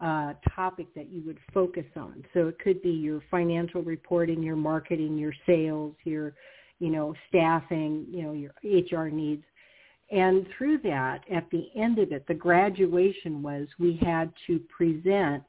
uh, 0.00 0.34
topic 0.54 0.86
that 0.94 1.10
you 1.10 1.22
would 1.26 1.38
focus 1.52 1.86
on. 1.96 2.24
So 2.34 2.48
it 2.48 2.58
could 2.58 2.80
be 2.82 2.90
your 2.90 3.20
financial 3.30 3.82
reporting, 3.82 4.42
your 4.42 4.56
marketing, 4.56 5.18
your 5.18 5.34
sales, 5.46 5.94
your 6.04 6.34
you 6.78 6.90
know, 6.90 7.14
staffing, 7.28 8.06
you 8.10 8.22
know, 8.22 8.32
your 8.32 8.52
HR 8.62 9.08
needs. 9.08 9.44
And 10.10 10.46
through 10.56 10.78
that, 10.84 11.20
at 11.30 11.48
the 11.50 11.68
end 11.76 11.98
of 11.98 12.12
it, 12.12 12.26
the 12.28 12.34
graduation 12.34 13.42
was 13.42 13.66
we 13.78 13.98
had 14.02 14.32
to 14.46 14.58
present 14.74 15.42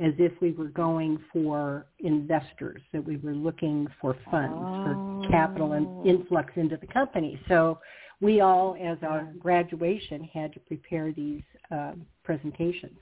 as 0.00 0.14
if 0.18 0.32
we 0.40 0.52
were 0.52 0.68
going 0.68 1.18
for 1.32 1.86
investors, 1.98 2.80
that 2.92 3.04
we 3.04 3.18
were 3.18 3.34
looking 3.34 3.86
for 4.00 4.16
funds, 4.30 4.56
for 4.56 5.28
capital 5.30 5.72
and 5.72 6.06
influx 6.06 6.50
into 6.56 6.78
the 6.78 6.86
company. 6.86 7.38
So 7.48 7.78
we 8.20 8.40
all, 8.40 8.76
as 8.80 8.98
our 9.02 9.32
graduation, 9.38 10.24
had 10.24 10.52
to 10.52 10.60
prepare 10.60 11.12
these 11.12 11.42
um, 11.70 12.04
presentations 12.24 12.96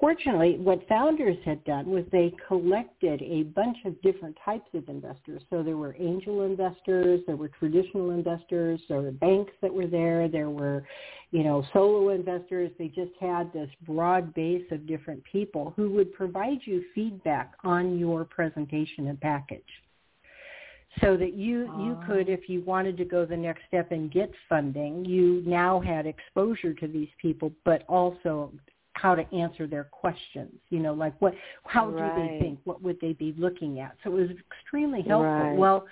fortunately, 0.00 0.56
what 0.58 0.86
founders 0.88 1.36
had 1.44 1.62
done 1.64 1.86
was 1.88 2.04
they 2.10 2.34
collected 2.48 3.22
a 3.22 3.44
bunch 3.44 3.76
of 3.84 4.00
different 4.02 4.36
types 4.44 4.68
of 4.74 4.88
investors. 4.88 5.42
So 5.50 5.62
there 5.62 5.76
were 5.76 5.94
angel 5.98 6.42
investors, 6.42 7.20
there 7.26 7.36
were 7.36 7.48
traditional 7.48 8.10
investors, 8.10 8.80
there 8.88 9.00
were 9.00 9.12
banks 9.12 9.52
that 9.62 9.72
were 9.72 9.86
there, 9.86 10.28
there 10.28 10.50
were, 10.50 10.84
you 11.30 11.44
know, 11.44 11.64
solo 11.72 12.08
investors. 12.10 12.70
They 12.78 12.88
just 12.88 13.12
had 13.20 13.52
this 13.52 13.70
broad 13.86 14.34
base 14.34 14.66
of 14.70 14.86
different 14.86 15.22
people 15.24 15.72
who 15.76 15.90
would 15.90 16.12
provide 16.12 16.58
you 16.64 16.84
feedback 16.94 17.52
on 17.62 17.98
your 17.98 18.24
presentation 18.24 19.06
and 19.08 19.20
package. 19.20 19.62
So 21.00 21.16
that 21.16 21.32
you 21.34 21.60
you 21.80 21.98
could, 22.06 22.28
oh. 22.28 22.32
if 22.32 22.48
you 22.48 22.62
wanted 22.62 22.96
to 22.98 23.04
go 23.04 23.24
the 23.24 23.36
next 23.36 23.62
step 23.66 23.92
and 23.92 24.10
get 24.10 24.30
funding, 24.48 25.04
you 25.04 25.42
now 25.46 25.80
had 25.80 26.06
exposure 26.06 26.74
to 26.74 26.86
these 26.86 27.08
people, 27.20 27.50
but 27.64 27.84
also 27.88 28.52
how 28.92 29.14
to 29.14 29.34
answer 29.34 29.66
their 29.66 29.84
questions. 29.84 30.52
You 30.68 30.80
know, 30.80 30.92
like 30.92 31.14
what, 31.20 31.34
how 31.64 31.90
do 31.90 31.96
they 31.96 32.38
think? 32.40 32.58
What 32.64 32.82
would 32.82 33.00
they 33.00 33.14
be 33.14 33.34
looking 33.38 33.80
at? 33.80 33.96
So 34.04 34.10
it 34.10 34.28
was 34.28 34.30
extremely 34.50 35.02
helpful. 35.02 35.30
Right. 35.30 35.56
Well, 35.56 35.86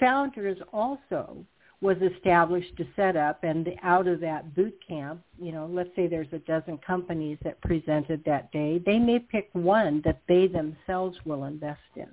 Founders 0.00 0.58
also 0.72 1.44
was 1.80 1.96
established 1.98 2.76
to 2.76 2.86
set 2.96 3.16
up, 3.16 3.44
and 3.44 3.68
out 3.82 4.06
of 4.06 4.18
that 4.20 4.54
boot 4.54 4.74
camp, 4.86 5.20
you 5.40 5.52
know, 5.52 5.68
let's 5.70 5.90
say 5.94 6.06
there's 6.06 6.32
a 6.32 6.38
dozen 6.38 6.78
companies 6.78 7.38
that 7.44 7.60
presented 7.60 8.22
that 8.24 8.50
day, 8.52 8.82
they 8.86 8.98
may 8.98 9.18
pick 9.18 9.50
one 9.52 10.00
that 10.04 10.20
they 10.26 10.46
themselves 10.46 11.16
will 11.24 11.44
invest 11.44 11.80
in. 11.96 12.08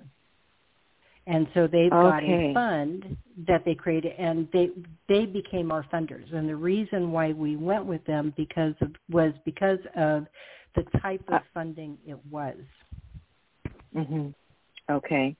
And 1.26 1.46
so 1.54 1.68
they've 1.68 1.90
got 1.90 2.24
a 2.24 2.52
fund 2.52 3.16
that 3.46 3.64
they 3.64 3.74
created, 3.74 4.12
and 4.18 4.48
they 4.52 4.70
they 5.08 5.24
became 5.24 5.70
our 5.70 5.84
funders. 5.92 6.34
And 6.34 6.48
the 6.48 6.56
reason 6.56 7.12
why 7.12 7.32
we 7.32 7.56
went 7.56 7.86
with 7.86 8.04
them 8.06 8.34
because 8.36 8.74
of 8.80 8.92
was 9.08 9.32
because 9.44 9.78
of 9.96 10.26
the 10.74 10.82
type 11.00 11.22
of 11.28 11.42
funding 11.54 11.96
it 12.06 12.18
was. 12.30 12.56
hmm 13.94 14.28
Okay. 14.90 15.36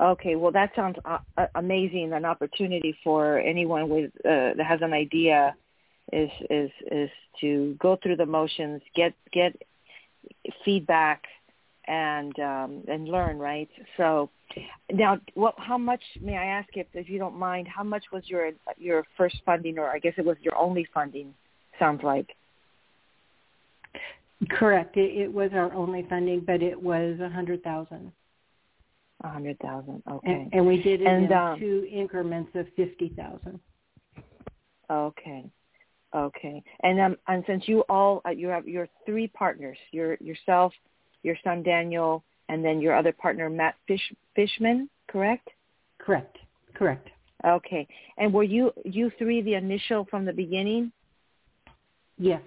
Okay. 0.00 0.36
Well, 0.36 0.52
that 0.52 0.70
sounds 0.76 0.96
uh, 1.04 1.18
uh, 1.36 1.46
amazing. 1.56 2.12
An 2.12 2.24
opportunity 2.24 2.96
for 3.02 3.40
anyone 3.40 3.88
with 3.88 4.12
uh, 4.24 4.54
that 4.56 4.66
has 4.66 4.80
an 4.82 4.92
idea 4.92 5.56
is 6.12 6.30
is 6.48 6.70
is 6.92 7.10
to 7.40 7.76
go 7.80 7.98
through 8.00 8.16
the 8.16 8.26
motions, 8.26 8.82
get 8.94 9.14
get 9.32 9.60
feedback, 10.64 11.24
and 11.88 12.38
um, 12.38 12.84
and 12.88 13.08
learn. 13.08 13.38
Right. 13.38 13.68
So 13.96 14.30
now, 14.92 15.18
what? 15.34 15.54
How 15.58 15.78
much? 15.78 16.02
May 16.20 16.36
I 16.36 16.44
ask 16.44 16.68
if 16.74 16.86
if 16.94 17.08
you 17.08 17.18
don't 17.18 17.36
mind? 17.36 17.66
How 17.66 17.82
much 17.82 18.04
was 18.12 18.22
your 18.26 18.50
your 18.76 19.04
first 19.16 19.36
funding, 19.44 19.78
or 19.78 19.88
I 19.88 19.98
guess 19.98 20.14
it 20.16 20.24
was 20.24 20.36
your 20.40 20.56
only 20.56 20.86
funding? 20.92 21.34
Sounds 21.78 22.02
like. 22.02 22.28
Correct. 24.50 24.96
It, 24.96 25.16
it 25.16 25.32
was 25.32 25.50
our 25.52 25.72
only 25.72 26.06
funding, 26.08 26.44
but 26.46 26.62
it 26.62 26.80
was 26.80 27.18
a 27.20 27.28
hundred 27.28 27.62
thousand, 27.64 28.12
A 29.24 29.28
hundred 29.28 29.58
thousand. 29.58 30.02
Okay. 30.08 30.30
and, 30.30 30.54
and 30.54 30.66
we 30.66 30.80
did 30.80 31.00
it 31.00 31.06
And, 31.06 31.24
in 31.24 31.32
um, 31.32 31.58
two 31.58 31.88
increments 31.90 32.50
of 32.54 32.66
fifty 32.76 33.08
thousand. 33.16 33.58
Okay. 34.90 35.44
Okay. 36.14 36.62
And 36.82 37.00
um 37.00 37.16
and 37.26 37.44
since 37.46 37.64
you 37.66 37.80
all 37.88 38.22
uh, 38.26 38.30
you 38.30 38.48
have 38.48 38.68
your 38.68 38.88
three 39.04 39.26
partners, 39.26 39.76
your 39.90 40.16
yourself, 40.20 40.72
your 41.28 41.36
son 41.44 41.62
Daniel, 41.62 42.24
and 42.48 42.64
then 42.64 42.80
your 42.80 42.96
other 42.96 43.12
partner 43.12 43.48
Matt 43.50 43.74
Fish 43.86 44.06
Fishman, 44.34 44.88
correct? 45.08 45.48
Correct. 45.98 46.36
Correct. 46.74 47.08
Okay. 47.46 47.86
And 48.16 48.32
were 48.32 48.48
you 48.56 48.72
you 48.84 49.12
three 49.18 49.42
the 49.42 49.54
initial 49.54 50.06
from 50.10 50.24
the 50.24 50.32
beginning? 50.32 50.90
Yes. 52.18 52.42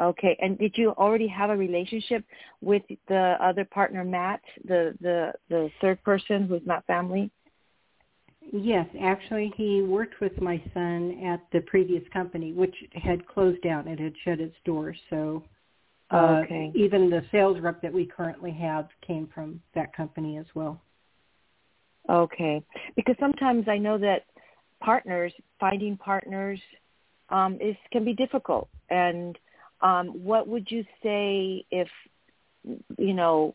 Okay. 0.00 0.36
And 0.42 0.58
did 0.58 0.76
you 0.76 0.90
already 0.90 1.28
have 1.28 1.50
a 1.50 1.56
relationship 1.56 2.24
with 2.60 2.82
the 3.08 3.36
other 3.40 3.64
partner 3.64 4.04
Matt, 4.04 4.40
the 4.64 4.80
the 5.00 5.32
the 5.48 5.70
third 5.80 6.02
person 6.02 6.46
who's 6.46 6.66
not 6.66 6.84
family? 6.86 7.30
Yes, 8.52 8.86
actually, 9.00 9.52
he 9.56 9.82
worked 9.82 10.20
with 10.20 10.38
my 10.40 10.62
son 10.74 11.18
at 11.24 11.40
the 11.52 11.60
previous 11.60 12.02
company, 12.12 12.52
which 12.52 12.74
had 12.92 13.26
closed 13.26 13.62
down. 13.62 13.88
It 13.88 13.98
had 13.98 14.12
shut 14.22 14.38
its 14.38 14.56
doors. 14.64 14.98
So 15.08 15.42
uh, 16.14 16.42
Okay. 16.44 16.70
even 16.74 17.10
the 17.10 17.24
sales 17.32 17.58
rep 17.60 17.82
that 17.82 17.92
we 17.92 18.06
currently 18.06 18.52
have 18.52 18.88
came 19.06 19.26
from 19.34 19.60
that 19.74 19.92
company 19.94 20.38
as 20.38 20.46
well. 20.54 20.80
Okay. 22.08 22.62
Because 22.96 23.16
sometimes 23.18 23.68
I 23.68 23.78
know 23.78 23.98
that 23.98 24.24
partners, 24.80 25.32
finding 25.58 25.96
partners, 25.96 26.60
um, 27.30 27.58
is 27.60 27.76
can 27.90 28.04
be 28.04 28.12
difficult. 28.12 28.68
And 28.90 29.38
um, 29.80 30.08
what 30.08 30.46
would 30.46 30.70
you 30.70 30.84
say 31.02 31.64
if, 31.70 31.88
you 32.98 33.14
know, 33.14 33.54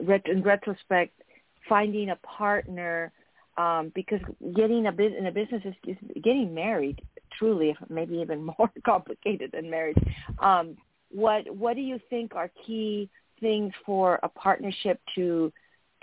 ret- 0.00 0.28
in 0.28 0.42
retrospect, 0.42 1.20
finding 1.68 2.10
a 2.10 2.16
partner, 2.16 3.12
um, 3.58 3.92
because 3.94 4.20
getting 4.54 4.86
a 4.86 4.92
bit 4.92 5.14
in 5.14 5.26
a 5.26 5.32
business 5.32 5.62
is, 5.64 5.74
is 5.86 5.96
getting 6.22 6.54
married 6.54 7.02
truly, 7.38 7.76
maybe 7.88 8.16
even 8.16 8.44
more 8.58 8.70
complicated 8.84 9.50
than 9.52 9.68
marriage. 9.68 9.98
Um, 10.38 10.76
what 11.10 11.54
what 11.54 11.74
do 11.74 11.82
you 11.82 11.98
think 12.08 12.34
are 12.34 12.50
key 12.66 13.08
things 13.40 13.72
for 13.84 14.18
a 14.22 14.28
partnership 14.28 15.00
to 15.14 15.52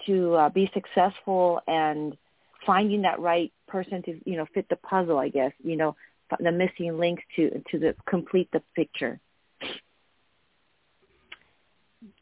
to 0.05 0.33
uh, 0.35 0.49
be 0.49 0.69
successful 0.73 1.59
and 1.67 2.17
finding 2.65 3.01
that 3.01 3.19
right 3.19 3.51
person 3.67 4.01
to 4.03 4.19
you 4.25 4.37
know 4.37 4.45
fit 4.53 4.67
the 4.69 4.75
puzzle 4.77 5.17
i 5.17 5.29
guess 5.29 5.51
you 5.63 5.75
know 5.75 5.95
the 6.39 6.51
missing 6.51 6.97
links 6.97 7.23
to 7.35 7.61
to 7.71 7.79
the 7.79 7.95
complete 8.05 8.49
the 8.51 8.61
picture 8.75 9.19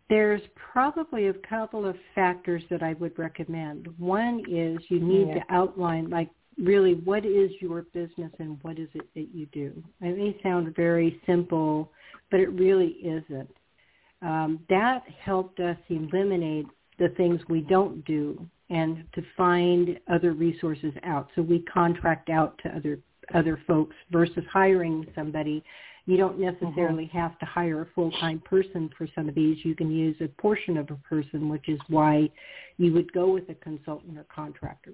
there's 0.09 0.41
probably 0.55 1.27
a 1.27 1.33
couple 1.33 1.85
of 1.85 1.95
factors 2.13 2.63
that 2.69 2.83
I 2.83 2.93
would 2.93 3.17
recommend. 3.17 3.87
One 3.97 4.43
is 4.47 4.77
you 4.89 4.99
need 4.99 5.29
yeah. 5.29 5.35
to 5.35 5.43
outline 5.49 6.09
like 6.09 6.29
really 6.57 6.93
what 6.93 7.25
is 7.25 7.51
your 7.59 7.81
business 7.93 8.31
and 8.39 8.57
what 8.61 8.77
is 8.77 8.87
it 8.93 9.07
that 9.15 9.29
you 9.33 9.47
do. 9.47 9.83
It 10.01 10.17
may 10.17 10.39
sound 10.43 10.75
very 10.75 11.19
simple, 11.25 11.91
but 12.31 12.39
it 12.39 12.49
really 12.49 12.97
isn't. 13.03 13.49
Um, 14.21 14.59
that 14.69 15.03
helped 15.23 15.59
us 15.59 15.77
eliminate 15.89 16.65
the 16.97 17.09
things 17.09 17.41
we 17.49 17.61
don't 17.61 18.03
do 18.05 18.45
and 18.69 19.03
to 19.13 19.21
find 19.37 19.99
other 20.11 20.33
resources 20.33 20.93
out. 21.03 21.29
So 21.35 21.41
we 21.41 21.59
contract 21.71 22.29
out 22.29 22.59
to 22.63 22.69
other 22.75 22.99
other 23.33 23.59
folks 23.67 23.95
versus 24.11 24.43
hiring 24.51 25.05
somebody 25.15 25.63
you 26.05 26.17
don't 26.17 26.39
necessarily 26.39 27.05
mm-hmm. 27.05 27.17
have 27.17 27.37
to 27.39 27.45
hire 27.45 27.81
a 27.81 27.87
full-time 27.95 28.39
person 28.45 28.89
for 28.97 29.07
some 29.15 29.27
of 29.27 29.33
these. 29.33 29.57
You 29.63 29.75
can 29.75 29.89
use 29.89 30.15
a 30.21 30.27
portion 30.39 30.77
of 30.77 30.89
a 30.91 30.95
person, 30.95 31.49
which 31.49 31.67
is 31.67 31.79
why 31.87 32.29
you 32.77 32.93
would 32.93 33.11
go 33.11 33.33
with 33.33 33.49
a 33.49 33.55
consultant 33.55 34.17
or 34.17 34.25
contractor. 34.33 34.93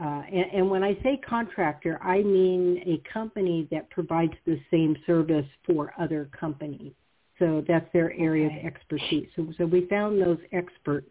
Uh, 0.00 0.22
and, 0.32 0.46
and 0.54 0.70
when 0.70 0.82
I 0.82 0.94
say 1.02 1.20
contractor, 1.28 2.00
I 2.02 2.22
mean 2.22 2.82
a 2.86 3.12
company 3.12 3.68
that 3.70 3.90
provides 3.90 4.32
the 4.46 4.58
same 4.70 4.96
service 5.06 5.46
for 5.66 5.92
other 5.98 6.30
companies. 6.38 6.92
So 7.38 7.64
that's 7.66 7.86
their 7.92 8.12
area 8.12 8.46
okay. 8.46 8.60
of 8.60 8.66
expertise. 8.66 9.28
So, 9.36 9.52
so 9.58 9.66
we 9.66 9.86
found 9.86 10.20
those 10.20 10.38
experts 10.52 11.10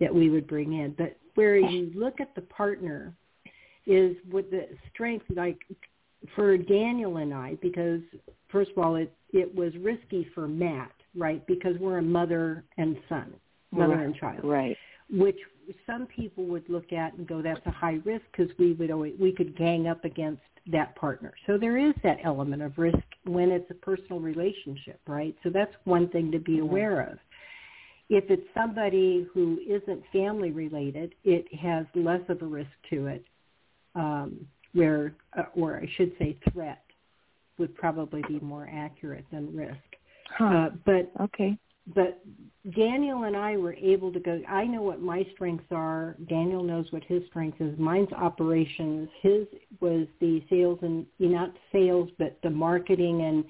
that 0.00 0.14
we 0.14 0.30
would 0.30 0.46
bring 0.46 0.74
in. 0.74 0.94
But 0.96 1.16
where 1.34 1.56
you 1.56 1.90
look 1.94 2.20
at 2.20 2.34
the 2.34 2.42
partner 2.42 3.12
is 3.86 4.16
with 4.30 4.50
the 4.50 4.68
strength, 4.92 5.26
like 5.34 5.58
for 6.34 6.56
Daniel 6.56 7.18
and 7.18 7.34
I, 7.34 7.56
because 7.60 8.00
first 8.48 8.70
of 8.70 8.78
all, 8.78 8.96
it 8.96 9.12
it 9.32 9.52
was 9.54 9.72
risky 9.80 10.28
for 10.34 10.46
Matt, 10.46 10.92
right? 11.16 11.44
Because 11.46 11.76
we're 11.78 11.98
a 11.98 12.02
mother 12.02 12.64
and 12.78 12.96
son, 13.08 13.34
mother 13.72 13.96
right. 13.96 14.06
and 14.06 14.14
child, 14.14 14.44
right? 14.44 14.76
Which 15.10 15.38
some 15.86 16.06
people 16.06 16.44
would 16.46 16.68
look 16.68 16.92
at 16.92 17.14
and 17.14 17.26
go, 17.26 17.42
that's 17.42 17.64
a 17.66 17.70
high 17.70 18.00
risk 18.04 18.24
because 18.32 18.52
we 18.58 18.72
would 18.74 18.90
always 18.90 19.14
we 19.20 19.32
could 19.32 19.56
gang 19.56 19.86
up 19.86 20.04
against 20.04 20.42
that 20.72 20.96
partner. 20.96 21.34
So 21.46 21.58
there 21.58 21.76
is 21.76 21.94
that 22.02 22.18
element 22.24 22.62
of 22.62 22.78
risk 22.78 22.98
when 23.24 23.50
it's 23.50 23.70
a 23.70 23.74
personal 23.74 24.20
relationship, 24.20 25.00
right? 25.06 25.36
So 25.42 25.50
that's 25.50 25.74
one 25.84 26.08
thing 26.08 26.32
to 26.32 26.38
be 26.38 26.60
aware 26.60 27.02
of. 27.02 27.18
If 28.08 28.24
it's 28.30 28.46
somebody 28.54 29.26
who 29.32 29.58
isn't 29.66 30.02
family 30.12 30.50
related, 30.50 31.14
it 31.24 31.52
has 31.54 31.86
less 31.94 32.20
of 32.28 32.42
a 32.42 32.46
risk 32.46 32.70
to 32.90 33.06
it. 33.06 33.24
Um, 33.94 34.46
where, 34.74 35.14
uh, 35.38 35.44
or 35.54 35.76
I 35.76 35.88
should 35.96 36.12
say 36.18 36.36
threat, 36.52 36.82
would 37.58 37.74
probably 37.76 38.22
be 38.28 38.40
more 38.40 38.68
accurate 38.72 39.24
than 39.32 39.54
risk. 39.56 39.76
Huh. 40.36 40.44
Uh, 40.44 40.70
but 40.84 41.12
okay. 41.20 41.56
But 41.86 42.20
Daniel 42.74 43.24
and 43.24 43.36
I 43.36 43.58
were 43.58 43.74
able 43.74 44.10
to 44.10 44.18
go. 44.18 44.40
I 44.48 44.64
know 44.64 44.80
what 44.80 45.02
my 45.02 45.26
strengths 45.34 45.70
are. 45.70 46.16
Daniel 46.28 46.62
knows 46.62 46.90
what 46.92 47.04
his 47.04 47.22
strength 47.26 47.60
is. 47.60 47.78
Mine's 47.78 48.12
operations. 48.12 49.08
His 49.20 49.46
was 49.80 50.06
the 50.18 50.42
sales 50.48 50.78
and 50.80 51.04
not 51.18 51.52
sales, 51.70 52.08
but 52.18 52.38
the 52.42 52.48
marketing 52.48 53.22
and 53.22 53.44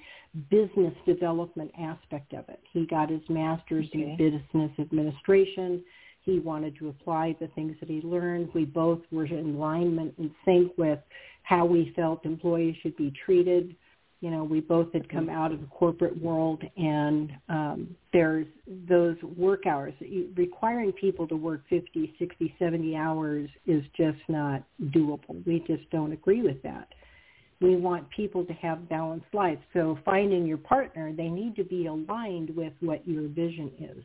business 0.49 0.93
development 1.05 1.71
aspect 1.79 2.33
of 2.33 2.49
it. 2.49 2.59
He 2.73 2.85
got 2.85 3.09
his 3.09 3.21
master's 3.29 3.87
okay. 3.87 4.01
in 4.01 4.17
business 4.17 4.71
administration. 4.79 5.81
He 6.21 6.39
wanted 6.39 6.75
to 6.79 6.89
apply 6.89 7.37
the 7.39 7.47
things 7.49 7.77
that 7.79 7.87
he 7.87 8.01
learned. 8.01 8.49
We 8.53 8.65
both 8.65 8.99
were 9.11 9.25
in 9.25 9.55
alignment 9.55 10.15
and 10.17 10.31
sync 10.43 10.73
with 10.77 10.99
how 11.43 11.65
we 11.65 11.93
felt 11.95 12.25
employees 12.25 12.75
should 12.81 12.97
be 12.97 13.13
treated. 13.25 13.75
You 14.21 14.31
know, 14.31 14.43
we 14.43 14.59
both 14.61 14.91
had 14.93 15.07
come 15.09 15.29
out 15.29 15.51
of 15.51 15.61
the 15.61 15.67
corporate 15.67 16.19
world, 16.19 16.63
and 16.77 17.31
um, 17.49 17.95
there's 18.13 18.47
those 18.87 19.17
work 19.37 19.65
hours. 19.67 19.93
Requiring 20.35 20.91
people 20.93 21.27
to 21.27 21.35
work 21.35 21.61
50, 21.69 22.15
60, 22.17 22.55
70 22.57 22.95
hours 22.95 23.49
is 23.67 23.83
just 23.95 24.17
not 24.27 24.63
doable. 24.85 25.45
We 25.45 25.63
just 25.67 25.89
don't 25.91 26.11
agree 26.11 26.41
with 26.41 26.61
that. 26.63 26.87
We 27.61 27.75
want 27.75 28.09
people 28.09 28.45
to 28.45 28.53
have 28.53 28.89
balanced 28.89 29.27
lives. 29.33 29.61
So 29.73 29.97
finding 30.03 30.45
your 30.45 30.57
partner, 30.57 31.13
they 31.13 31.29
need 31.29 31.55
to 31.55 31.63
be 31.63 31.85
aligned 31.87 32.55
with 32.55 32.73
what 32.81 33.07
your 33.07 33.27
vision 33.27 33.71
is. 33.79 34.03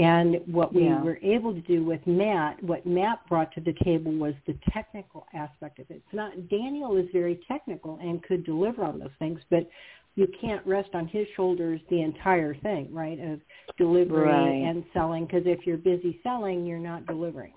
And 0.00 0.36
what 0.46 0.74
we 0.74 0.84
yeah. 0.84 1.02
were 1.02 1.18
able 1.22 1.52
to 1.52 1.60
do 1.60 1.84
with 1.84 2.00
Matt, 2.06 2.62
what 2.62 2.86
Matt 2.86 3.18
brought 3.28 3.52
to 3.52 3.60
the 3.60 3.74
table 3.84 4.12
was 4.12 4.32
the 4.46 4.56
technical 4.72 5.26
aspect 5.34 5.78
of 5.78 5.90
it. 5.90 5.96
It's 5.96 6.14
not 6.14 6.48
Daniel 6.48 6.96
is 6.96 7.06
very 7.12 7.40
technical 7.46 7.98
and 8.00 8.22
could 8.22 8.44
deliver 8.46 8.82
on 8.82 8.98
those 8.98 9.10
things, 9.18 9.40
but 9.50 9.68
you 10.14 10.26
can't 10.40 10.66
rest 10.66 10.90
on 10.94 11.06
his 11.06 11.26
shoulders 11.36 11.80
the 11.90 12.00
entire 12.00 12.54
thing, 12.54 12.88
right? 12.92 13.18
Of 13.20 13.40
delivery 13.76 14.28
right. 14.28 14.70
and 14.70 14.84
selling, 14.94 15.26
because 15.26 15.42
if 15.44 15.66
you're 15.66 15.76
busy 15.76 16.18
selling, 16.22 16.64
you're 16.64 16.78
not 16.78 17.06
delivering. 17.06 17.52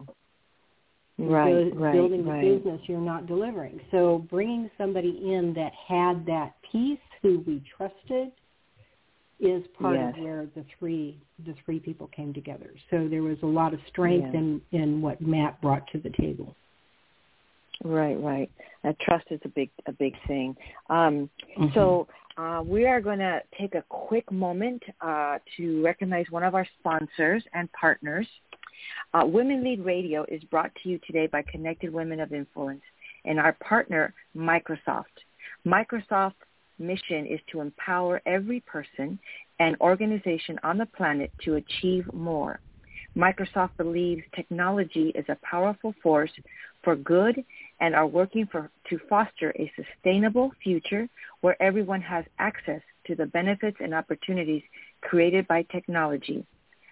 Right, 1.17 1.71
so 1.71 1.77
right, 1.77 1.93
building 1.93 2.25
the 2.25 2.31
right. 2.31 2.41
business, 2.41 2.81
you're 2.87 2.99
not 2.99 3.27
delivering. 3.27 3.79
So 3.91 4.25
bringing 4.29 4.69
somebody 4.77 5.21
in 5.23 5.53
that 5.55 5.71
had 5.87 6.25
that 6.25 6.55
piece, 6.71 6.99
who 7.21 7.43
we 7.47 7.63
trusted, 7.77 8.31
is 9.43 9.63
part 9.79 9.95
yes. 9.95 10.13
of 10.17 10.23
where 10.23 10.47
the 10.55 10.65
three 10.79 11.17
the 11.45 11.53
three 11.65 11.79
people 11.79 12.09
came 12.15 12.33
together. 12.33 12.71
So 12.89 13.07
there 13.07 13.23
was 13.23 13.37
a 13.43 13.47
lot 13.47 13.73
of 13.73 13.79
strength 13.89 14.27
yes. 14.27 14.33
in 14.33 14.61
in 14.71 15.01
what 15.01 15.21
Matt 15.21 15.61
brought 15.61 15.85
to 15.91 15.99
the 15.99 16.09
table. 16.09 16.55
Right, 17.83 18.15
right. 18.15 18.49
Uh, 18.85 18.93
trust 19.01 19.25
is 19.29 19.41
a 19.43 19.49
big 19.49 19.69
a 19.87 19.91
big 19.91 20.13
thing. 20.27 20.55
Um, 20.89 21.29
mm-hmm. 21.57 21.67
So 21.73 22.07
uh, 22.37 22.63
we 22.65 22.85
are 22.85 23.01
going 23.01 23.19
to 23.19 23.41
take 23.59 23.75
a 23.75 23.83
quick 23.89 24.31
moment 24.31 24.81
uh, 25.01 25.39
to 25.57 25.83
recognize 25.83 26.25
one 26.29 26.43
of 26.43 26.55
our 26.55 26.67
sponsors 26.79 27.43
and 27.53 27.71
partners. 27.73 28.27
Uh, 29.13 29.25
Women 29.25 29.63
Lead 29.63 29.83
Radio 29.85 30.25
is 30.29 30.43
brought 30.45 30.71
to 30.81 30.89
you 30.89 30.99
today 31.05 31.27
by 31.27 31.43
Connected 31.51 31.93
Women 31.93 32.19
of 32.19 32.33
Influence 32.33 32.81
and 33.25 33.39
our 33.39 33.53
partner, 33.53 34.13
Microsoft. 34.35 35.03
Microsoft 35.65 36.33
mission 36.85 37.25
is 37.25 37.39
to 37.51 37.61
empower 37.61 38.21
every 38.25 38.59
person 38.61 39.19
and 39.59 39.75
organization 39.81 40.59
on 40.63 40.77
the 40.77 40.85
planet 40.85 41.31
to 41.45 41.55
achieve 41.55 42.11
more. 42.13 42.59
Microsoft 43.15 43.77
believes 43.77 44.23
technology 44.35 45.11
is 45.15 45.25
a 45.29 45.37
powerful 45.43 45.93
force 46.01 46.31
for 46.83 46.95
good 46.95 47.43
and 47.79 47.95
are 47.95 48.07
working 48.07 48.47
for, 48.51 48.69
to 48.89 48.99
foster 49.07 49.53
a 49.59 49.71
sustainable 49.75 50.51
future 50.63 51.07
where 51.41 51.61
everyone 51.61 52.01
has 52.01 52.25
access 52.39 52.81
to 53.05 53.15
the 53.15 53.25
benefits 53.27 53.77
and 53.79 53.93
opportunities 53.93 54.63
created 55.01 55.47
by 55.47 55.61
technology. 55.71 56.45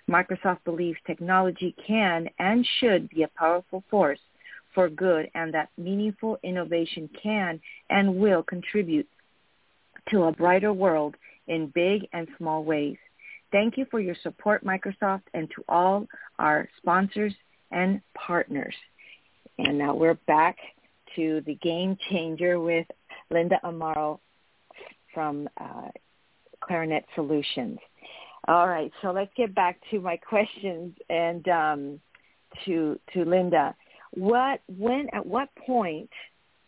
Microsoft 0.10 0.64
believes 0.66 1.00
technology 1.08 1.76
can 1.88 2.28
and 2.40 2.68
should 2.80 3.10
be 3.10 3.24
a 3.24 3.30
powerful 3.30 3.84
force 3.90 4.20
for 4.74 4.90
good 4.90 5.30
and 5.36 5.54
that 5.54 5.70
meaningful 5.78 6.38
innovation 6.44 7.10
can 7.22 7.60
and 7.90 8.16
will 8.16 8.44
contribute 8.44 9.08
to 10.10 10.24
a 10.24 10.32
brighter 10.32 10.74
world 10.74 11.16
in 11.48 11.72
big 11.74 12.08
and 12.14 12.28
small 12.38 12.64
ways. 12.64 12.98
Thank 13.52 13.78
you 13.78 13.86
for 13.92 14.00
your 14.00 14.16
support, 14.24 14.64
Microsoft, 14.64 15.24
and 15.34 15.50
to 15.56 15.64
all 15.68 16.08
our 16.40 16.70
sponsors 16.78 17.34
and 17.72 18.02
partners. 18.16 18.76
And 19.58 19.78
now 19.78 19.94
we're 19.94 20.18
back 20.28 20.58
to 21.16 21.42
the 21.46 21.56
game 21.56 21.98
changer 22.10 22.60
with 22.60 22.88
Linda 23.30 23.60
Amaro 23.64 24.20
from 25.14 25.50
uh, 25.60 25.90
Klarinet 26.64 27.04
Solutions. 27.16 27.78
All 28.48 28.68
right, 28.68 28.92
so 29.02 29.12
let's 29.12 29.32
get 29.36 29.54
back 29.54 29.80
to 29.92 30.00
my 30.00 30.18
questions 30.18 30.96
and 31.10 31.48
um, 31.48 32.00
to 32.66 33.00
to 33.14 33.24
Linda. 33.24 33.76
What 34.12 34.62
when 34.68 35.08
at 35.14 35.26
what 35.26 35.50
point 35.56 36.10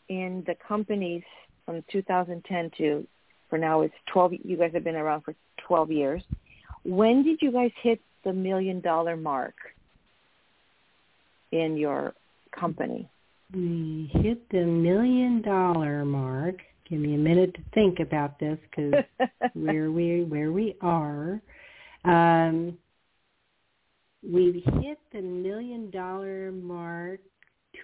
in 0.09 0.43
the 0.45 0.55
company's 0.67 1.23
from 1.65 1.83
2010 1.91 2.71
to 2.77 3.07
for 3.53 3.59
now 3.59 3.81
it's 3.81 3.93
12 4.11 4.33
you 4.43 4.57
guys 4.57 4.71
have 4.73 4.83
been 4.83 4.95
around 4.95 5.21
for 5.21 5.35
12 5.67 5.91
years. 5.91 6.23
When 6.83 7.21
did 7.21 7.37
you 7.39 7.51
guys 7.51 7.69
hit 7.83 8.01
the 8.23 8.33
million 8.33 8.81
dollar 8.81 9.15
mark 9.15 9.53
in 11.51 11.77
your 11.77 12.15
company? 12.59 13.07
We 13.53 14.09
hit 14.11 14.49
the 14.49 14.65
million 14.65 15.43
dollar 15.43 16.03
mark. 16.03 16.55
Give 16.89 16.99
me 16.99 17.13
a 17.13 17.17
minute 17.19 17.53
to 17.53 17.61
think 17.75 17.99
about 17.99 18.39
this 18.39 18.57
because 18.71 19.03
where 19.53 19.91
we 19.91 20.23
where 20.23 20.51
we 20.51 20.75
are. 20.81 21.39
Um, 22.05 22.75
we 24.23 24.63
hit 24.81 24.97
the 25.11 25.21
million 25.21 25.91
dollar 25.91 26.51
mark 26.51 27.19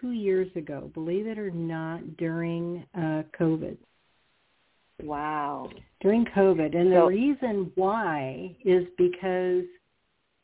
two 0.01 0.13
years 0.13 0.47
ago 0.55 0.89
believe 0.93 1.25
it 1.25 1.37
or 1.39 1.49
not 1.49 2.15
during 2.15 2.85
uh, 2.95 3.23
covid 3.37 3.75
Wow. 5.03 5.69
During 6.01 6.25
COVID. 6.25 6.75
And 6.75 6.91
so, 6.91 7.01
the 7.01 7.05
reason 7.05 7.71
why 7.75 8.55
is 8.63 8.85
because 8.97 9.63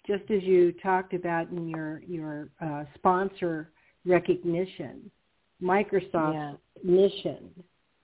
just 0.08 0.24
as 0.30 0.44
you 0.44 0.72
talked 0.84 1.14
about 1.14 1.50
in 1.50 1.68
your, 1.68 2.02
your 2.08 2.50
uh, 2.62 2.84
sponsor 2.96 3.72
recognition, 4.06 5.10
Microsoft 5.62 6.34
yeah. 6.34 6.54
mission, 6.84 7.50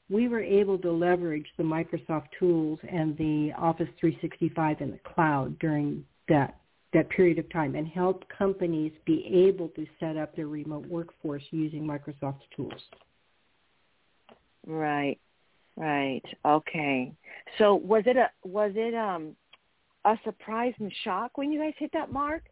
we 0.10 0.28
were 0.28 0.42
able 0.42 0.78
to 0.80 0.92
leverage 0.92 1.48
the 1.58 1.64
Microsoft 1.64 2.28
tools 2.38 2.80
and 2.90 3.18
the 3.18 3.52
Office 3.58 3.88
365 4.00 4.82
in 4.82 4.92
the 4.92 5.00
cloud 5.14 5.58
during 5.60 6.04
that 6.28 6.58
that 6.94 7.10
period 7.10 7.40
of 7.40 7.50
time 7.54 7.76
and 7.76 7.88
help 7.88 8.26
companies 8.38 8.92
be 9.06 9.26
able 9.48 9.70
to 9.70 9.86
set 9.98 10.18
up 10.18 10.36
their 10.36 10.48
remote 10.48 10.86
workforce 10.88 11.44
using 11.52 11.84
Microsoft's 11.84 12.44
tools. 12.54 12.82
Right. 14.68 15.18
Right. 15.78 16.24
Okay. 16.46 17.14
So 17.58 17.76
was 17.76 18.04
it 18.06 18.18
a 18.18 18.30
was 18.44 18.72
it 18.76 18.94
um 18.94 19.36
a 20.06 20.18
surprise 20.24 20.74
and 20.80 20.92
shock 21.04 21.38
when 21.38 21.52
you 21.52 21.60
guys 21.60 21.74
hit 21.78 21.92
that 21.94 22.12
mark? 22.12 22.44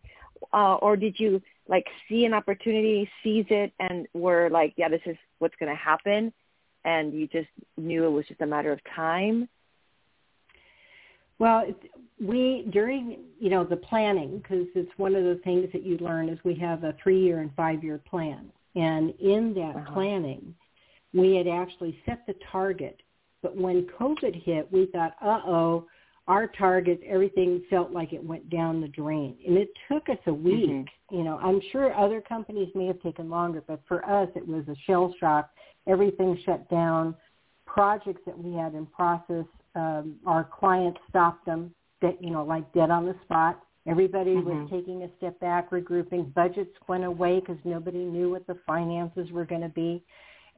Uh, 0.54 0.76
or 0.76 0.96
did 0.96 1.20
you 1.20 1.42
like 1.68 1.86
see 2.08 2.26
an 2.26 2.34
opportunity, 2.34 3.10
seize 3.24 3.46
it 3.50 3.74
and 3.80 4.08
were 4.14 4.50
like, 4.50 4.74
yeah, 4.78 4.88
this 4.88 5.02
is 5.06 5.18
what's 5.40 5.56
going 5.60 5.72
to 5.72 5.76
happen 5.76 6.32
and 6.86 7.14
you 7.14 7.28
just 7.28 7.50
knew 7.78 8.06
it 8.06 8.10
was 8.10 8.26
just 8.28 8.42
a 8.42 8.46
matter 8.46 8.72
of 8.72 8.80
time? 8.96 9.48
Well, 11.38 11.66
we 12.22 12.68
during 12.72 13.20
you 13.40 13.50
know 13.50 13.64
the 13.64 13.78
planning 13.78 14.40
because 14.40 14.68
it's 14.76 14.92
one 14.98 15.16
of 15.16 15.24
the 15.24 15.40
things 15.44 15.70
that 15.72 15.84
you 15.84 15.98
learn 16.00 16.30
is 16.30 16.38
we 16.44 16.56
have 16.56 16.84
a 16.84 16.96
three 17.02 17.22
year 17.22 17.40
and 17.40 17.52
five 17.56 17.84
year 17.84 17.98
plan, 17.98 18.52
and 18.76 19.14
in 19.20 19.54
that 19.56 19.76
uh-huh. 19.76 19.94
planning, 19.94 20.54
we 21.14 21.36
had 21.36 21.48
actually 21.48 21.98
set 22.06 22.26
the 22.28 22.36
target. 22.52 23.02
But 23.42 23.56
when 23.56 23.88
COVID 24.00 24.44
hit, 24.44 24.72
we 24.72 24.88
thought, 24.88 25.14
uh 25.22 25.42
oh, 25.46 25.88
our 26.28 26.48
target, 26.48 27.02
everything 27.08 27.64
felt 27.70 27.92
like 27.92 28.14
it 28.14 28.24
went 28.24 28.50
down 28.50 28.82
the 28.82 28.88
drain, 28.88 29.36
and 29.48 29.58
it 29.58 29.70
took 29.92 30.10
us 30.10 30.20
a 30.28 30.34
week. 30.34 30.70
Mm-hmm. 30.70 31.16
You 31.16 31.24
know, 31.24 31.40
I'm 31.42 31.60
sure 31.72 31.94
other 31.96 32.22
companies 32.22 32.70
may 32.76 32.86
have 32.86 33.02
taken 33.02 33.30
longer, 33.30 33.64
but 33.68 33.82
for 33.88 34.08
us, 34.08 34.30
it 34.36 34.48
was 34.48 34.64
a 34.68 34.76
shell 34.86 35.14
shock. 35.20 35.50
Everything 35.88 36.40
shut 36.46 36.70
down. 36.70 37.16
Projects 37.66 38.22
that 38.26 38.38
we 38.38 38.54
had 38.56 38.76
in 38.76 38.86
process 38.86 39.46
um, 39.76 40.16
our 40.26 40.44
clients 40.44 41.00
stopped 41.10 41.46
them, 41.46 41.74
that 42.02 42.22
you 42.24 42.32
know, 42.32 42.44
like 42.44 42.72
dead 42.74 42.90
on 42.92 43.06
the 43.06 43.16
spot. 43.24 43.62
Everybody 43.88 44.32
mm-hmm. 44.32 44.62
was 44.62 44.70
taking 44.70 45.04
a 45.04 45.10
step 45.18 45.40
back, 45.40 45.72
regrouping. 45.72 46.34
Budgets 46.34 46.76
went 46.88 47.04
away 47.04 47.40
because 47.40 47.58
nobody 47.64 48.00
knew 48.00 48.30
what 48.30 48.46
the 48.46 48.58
finances 48.68 49.32
were 49.32 49.46
going 49.46 49.62
to 49.62 49.70
be. 49.70 50.04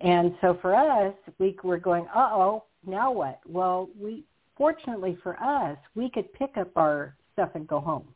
And 0.04 0.34
so 0.42 0.58
for 0.62 0.76
us, 0.76 1.14
we 1.38 1.56
were 1.64 1.78
going, 1.78 2.06
uh-oh, 2.16 2.64
now 2.86 3.12
what? 3.12 3.40
Well, 3.48 3.90
we 4.00 4.24
fortunately 4.58 5.18
for 5.22 5.42
us, 5.42 5.78
we 5.96 6.10
could 6.10 6.32
pick 6.34 6.58
up 6.58 6.76
our 6.76 7.16
stuff 7.34 7.52
and 7.56 7.68
go 7.68 7.80
home. 7.80 8.08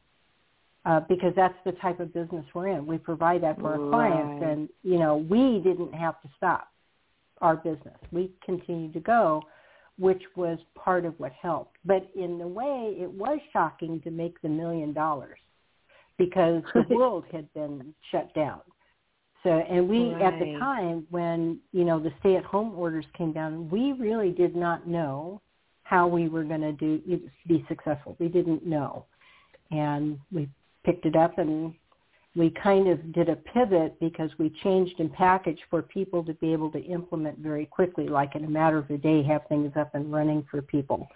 Uh, 0.85 0.99
because 1.09 1.33
that's 1.35 1.57
the 1.65 1.71
type 1.71 1.99
of 1.99 2.13
business 2.13 2.45
we're 2.53 2.67
in. 2.67 2.85
We 2.85 2.99
provide 2.99 3.41
that 3.41 3.59
for 3.59 3.73
our 3.73 3.79
right. 3.79 4.11
clients, 4.11 4.45
and 4.45 4.69
you 4.83 4.99
know 4.99 5.17
we 5.17 5.59
didn't 5.63 5.91
have 5.95 6.21
to 6.21 6.29
stop 6.37 6.67
our 7.41 7.55
business. 7.55 7.97
We 8.11 8.31
continued 8.45 8.93
to 8.93 8.99
go, 8.99 9.41
which 9.97 10.21
was 10.35 10.59
part 10.75 11.05
of 11.05 11.19
what 11.19 11.31
helped. 11.31 11.77
But 11.85 12.07
in 12.15 12.39
a 12.39 12.47
way, 12.47 12.95
it 12.99 13.11
was 13.11 13.39
shocking 13.51 13.99
to 14.01 14.11
make 14.11 14.39
the 14.43 14.49
million 14.49 14.93
dollars 14.93 15.39
because 16.19 16.61
the 16.75 16.85
world 16.95 17.25
had 17.31 17.51
been 17.55 17.95
shut 18.11 18.31
down. 18.35 18.61
So, 19.45 19.51
and 19.51 19.87
we 19.87 20.11
right. 20.11 20.33
at 20.33 20.39
the 20.39 20.57
time 20.57 21.05
when 21.11 21.59
you 21.71 21.85
know 21.85 21.99
the 21.99 22.11
stay-at-home 22.19 22.73
orders 22.75 23.05
came 23.15 23.31
down, 23.31 23.69
we 23.69 23.91
really 23.93 24.31
did 24.31 24.55
not 24.55 24.87
know 24.87 25.39
how 25.83 26.07
we 26.07 26.27
were 26.27 26.43
going 26.43 26.61
to 26.61 26.71
do 26.73 26.99
be 27.47 27.63
successful. 27.69 28.17
We 28.19 28.27
didn't 28.27 28.65
know, 28.65 29.05
and 29.69 30.19
we 30.31 30.49
picked 30.83 31.05
it 31.05 31.15
up 31.15 31.37
and 31.37 31.75
we 32.35 32.49
kind 32.61 32.87
of 32.89 33.13
did 33.13 33.29
a 33.29 33.35
pivot 33.35 33.99
because 33.99 34.31
we 34.39 34.51
changed 34.63 34.99
in 34.99 35.09
package 35.09 35.59
for 35.69 35.81
people 35.83 36.23
to 36.23 36.33
be 36.33 36.51
able 36.51 36.71
to 36.71 36.79
implement 36.79 37.37
very 37.39 37.65
quickly, 37.67 38.07
like 38.07 38.35
in 38.35 38.43
a 38.45 38.49
matter 38.49 38.79
of 38.79 38.89
a 38.89 38.97
day, 38.97 39.23
have 39.23 39.41
things 39.47 39.71
up 39.77 39.95
and 39.95 40.11
running 40.11 40.45
for 40.51 40.61
people 40.61 41.07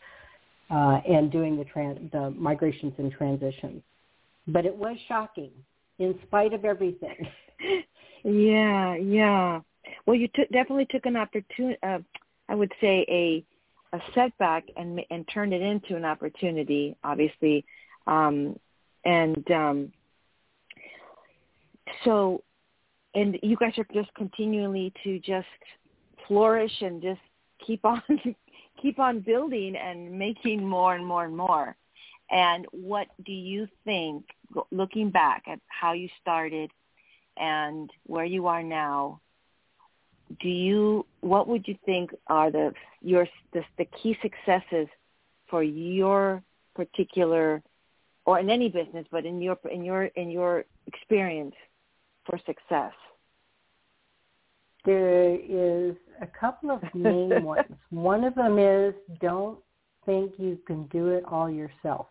uh, 0.69 1.01
and 1.07 1.31
doing 1.31 1.57
the, 1.57 1.65
tran- 1.65 2.09
the 2.11 2.29
migrations 2.31 2.93
and 2.99 3.11
transitions. 3.11 3.81
But 4.47 4.65
it 4.65 4.75
was 4.75 4.97
shocking 5.07 5.51
in 5.99 6.17
spite 6.25 6.53
of 6.53 6.63
everything. 6.63 7.27
yeah, 8.23 8.95
yeah. 8.95 9.61
Well, 10.05 10.15
you 10.15 10.27
took, 10.33 10.49
definitely 10.49 10.87
took 10.89 11.05
an 11.05 11.15
opportunity, 11.15 11.77
uh, 11.83 11.99
I 12.47 12.55
would 12.55 12.71
say 12.81 13.05
a, 13.07 13.45
a 13.95 14.01
setback 14.13 14.65
and, 14.75 15.01
and 15.09 15.27
turned 15.33 15.53
it 15.53 15.61
into 15.61 15.95
an 15.95 16.05
opportunity, 16.05 16.95
obviously. 17.03 17.65
Um, 18.07 18.59
and 19.05 19.49
um, 19.51 19.93
so, 22.03 22.43
and 23.15 23.37
you 23.41 23.55
guys 23.55 23.73
are 23.77 23.87
just 23.93 24.13
continually 24.13 24.93
to 25.03 25.19
just 25.19 25.47
flourish 26.27 26.81
and 26.81 27.01
just 27.01 27.21
keep 27.65 27.83
on 27.85 28.01
keep 28.81 28.99
on 28.99 29.19
building 29.19 29.75
and 29.75 30.11
making 30.11 30.67
more 30.67 30.95
and 30.95 31.05
more 31.05 31.25
and 31.25 31.35
more. 31.35 31.75
And 32.31 32.65
what 32.71 33.07
do 33.25 33.31
you 33.31 33.67
think, 33.85 34.25
looking 34.71 35.09
back 35.09 35.43
at 35.47 35.59
how 35.67 35.93
you 35.93 36.07
started 36.21 36.69
and 37.39 37.89
where 38.05 38.25
you 38.25 38.47
are 38.47 38.63
now, 38.63 39.21
do 40.41 40.49
you 40.49 41.05
what 41.21 41.47
would 41.47 41.67
you 41.67 41.75
think 41.85 42.11
are 42.27 42.51
the 42.51 42.73
your 43.01 43.27
the, 43.53 43.63
the 43.77 43.85
key 43.85 44.15
successes 44.21 44.87
for 45.49 45.63
your 45.63 46.43
particular 46.75 47.63
or 48.25 48.39
in 48.39 48.49
any 48.49 48.69
business, 48.69 49.05
but 49.11 49.25
in 49.25 49.41
your 49.41 49.57
in 49.71 49.83
your 49.83 50.05
in 50.05 50.29
your 50.29 50.65
experience 50.85 51.55
for 52.25 52.37
success? 52.45 52.93
There 54.85 55.35
is 55.35 55.95
a 56.21 56.27
couple 56.27 56.71
of 56.71 56.81
main 56.93 57.43
ones. 57.43 57.65
One 57.89 58.23
of 58.23 58.35
them 58.35 58.59
is 58.59 58.93
don't 59.19 59.59
think 60.05 60.33
you 60.37 60.59
can 60.67 60.85
do 60.87 61.07
it 61.09 61.23
all 61.25 61.49
yourself. 61.49 62.07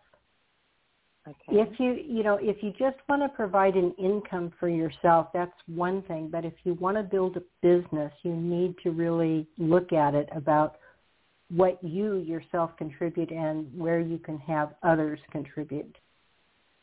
Okay. 1.29 1.61
If 1.61 1.81
you, 1.81 1.93
you 1.93 2.23
know, 2.23 2.38
if 2.41 2.62
you 2.62 2.71
just 2.79 2.97
want 3.09 3.23
to 3.23 3.29
provide 3.29 3.75
an 3.75 3.95
income 3.99 4.53
for 4.59 4.69
yourself, 4.69 5.29
that's 5.35 5.53
one 5.67 6.03
thing. 6.03 6.29
But 6.31 6.45
if 6.45 6.55
you 6.64 6.75
want 6.75 6.97
to 6.97 7.03
build 7.03 7.37
a 7.37 7.43
business, 7.61 8.12
you 8.23 8.35
need 8.35 8.77
to 8.83 8.91
really 8.91 9.47
look 9.59 9.93
at 9.93 10.14
it 10.14 10.29
about 10.35 10.77
what 11.51 11.83
you 11.83 12.17
yourself 12.17 12.71
contribute 12.77 13.31
and 13.31 13.67
where 13.77 14.01
you 14.01 14.19
can 14.19 14.38
have 14.38 14.75
others 14.83 15.19
contribute. 15.31 15.97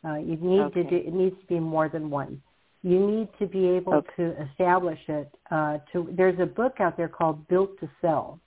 Uh, 0.03 0.15
you 0.15 0.37
need 0.37 0.61
okay. 0.61 0.83
to 0.83 0.89
do, 0.89 0.95
it 0.95 1.13
needs 1.13 1.35
to 1.39 1.45
be 1.47 1.59
more 1.59 1.89
than 1.89 2.09
one 2.09 2.41
you 2.85 2.99
need 2.99 3.29
to 3.39 3.47
be 3.47 3.65
able 3.65 3.95
okay. 3.95 4.09
to 4.15 4.43
establish 4.43 4.99
it. 5.07 5.27
Uh, 5.49 5.79
to 5.91 6.07
there's 6.15 6.39
a 6.39 6.45
book 6.45 6.75
out 6.79 6.95
there 6.95 7.07
called 7.07 7.47
Built 7.47 7.79
to 7.79 7.89
Sell, 7.99 8.39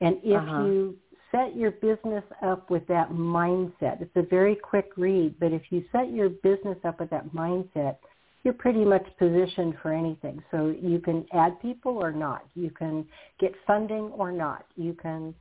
and 0.00 0.16
if 0.24 0.40
uh-huh. 0.40 0.64
you 0.64 0.96
set 1.30 1.56
your 1.56 1.70
business 1.72 2.24
up 2.42 2.70
with 2.70 2.86
that 2.88 3.10
mindset, 3.10 4.00
it's 4.00 4.16
a 4.16 4.22
very 4.22 4.56
quick 4.56 4.90
read. 4.96 5.34
But 5.38 5.52
if 5.52 5.62
you 5.70 5.84
set 5.92 6.12
your 6.12 6.28
business 6.28 6.78
up 6.84 7.00
with 7.00 7.10
that 7.10 7.32
mindset, 7.32 7.96
you're 8.42 8.54
pretty 8.54 8.84
much 8.84 9.06
positioned 9.18 9.74
for 9.82 9.92
anything. 9.92 10.42
So 10.50 10.74
you 10.80 10.98
can 10.98 11.26
add 11.32 11.60
people 11.60 11.92
or 11.98 12.10
not. 12.10 12.46
You 12.54 12.70
can 12.70 13.06
get 13.38 13.52
funding 13.66 14.12
or 14.16 14.32
not. 14.32 14.64
You 14.76 14.94
can, 14.94 15.34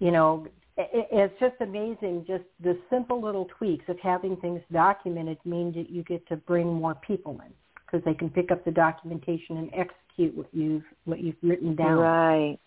you 0.00 0.10
know, 0.10 0.46
it's 0.76 1.34
just 1.38 1.54
amazing. 1.60 2.24
Just 2.26 2.44
the 2.62 2.78
simple 2.90 3.22
little 3.22 3.46
tweaks 3.58 3.84
of 3.88 3.98
having 4.00 4.36
things 4.38 4.60
documented 4.72 5.38
mean 5.44 5.72
that 5.74 5.90
you 5.90 6.02
get 6.02 6.26
to 6.28 6.36
bring 6.36 6.72
more 6.72 6.94
people 7.06 7.40
in 7.44 7.52
because 7.86 8.04
they 8.04 8.14
can 8.14 8.30
pick 8.30 8.50
up 8.50 8.64
the 8.64 8.70
documentation 8.70 9.58
and 9.58 9.70
execute 9.74 10.36
what 10.36 10.48
you've 10.52 10.84
what 11.04 11.20
you've 11.20 11.36
written 11.42 11.76
down. 11.76 11.98
Right. 11.98 12.58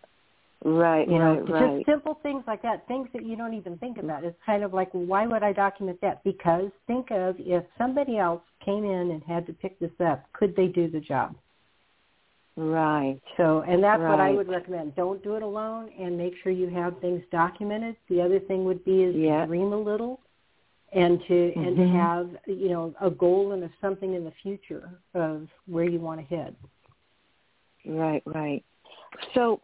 Right, 0.64 1.08
you 1.08 1.20
know, 1.20 1.42
right, 1.42 1.78
just 1.78 1.86
simple 1.86 2.20
things 2.24 2.44
like 2.48 2.62
that, 2.64 2.88
things 2.88 3.08
that 3.14 3.24
you 3.24 3.36
don't 3.36 3.54
even 3.54 3.78
think 3.78 3.98
about. 3.98 4.24
It's 4.24 4.38
kind 4.46 4.64
of 4.64 4.74
like, 4.74 4.90
why 4.94 5.28
would 5.28 5.44
I 5.44 5.54
document 5.54 6.00
that? 6.02 6.24
Because 6.24 6.72
think 6.88 7.12
of 7.12 7.36
if 7.38 7.64
somebody 7.78 8.18
else 8.18 8.42
came 8.64 8.84
in 8.84 9.12
and 9.12 9.22
had 9.24 9.46
to 9.48 9.54
pick 9.54 9.78
this 9.80 9.92
up, 10.04 10.26
could 10.34 10.56
they 10.56 10.68
do 10.68 10.90
the 10.90 11.00
job? 11.00 11.36
Right. 12.58 13.20
So, 13.36 13.64
and 13.68 13.84
that's 13.84 14.00
right. 14.00 14.10
what 14.10 14.20
I 14.20 14.32
would 14.32 14.48
recommend. 14.48 14.96
Don't 14.96 15.22
do 15.24 15.36
it 15.36 15.44
alone, 15.44 15.90
and 16.00 16.18
make 16.18 16.34
sure 16.42 16.52
you 16.52 16.70
have 16.70 16.98
things 17.00 17.22
documented. 17.32 17.98
The 18.10 18.22
other 18.22 18.40
thing 18.40 18.64
would 18.64 18.84
be 18.86 19.04
is 19.04 19.16
yeah. 19.16 19.46
dream 19.46 19.74
a 19.74 19.78
little, 19.78 20.22
and 20.94 21.20
to 21.28 21.34
mm-hmm. 21.34 21.60
and 21.60 21.76
to 21.76 21.82
mm-hmm. 21.82 21.98
have 21.98 22.30
you 22.48 22.70
know 22.70 22.96
a 23.02 23.10
goal 23.10 23.52
and 23.52 23.64
a 23.66 23.70
something 23.82 24.14
in 24.14 24.24
the 24.24 24.32
future 24.42 24.90
of 25.14 25.48
where 25.68 25.84
you 25.84 26.00
want 26.00 26.22
to 26.22 26.36
head. 26.36 26.56
Right. 27.86 28.24
Right. 28.26 28.64
So, 29.34 29.60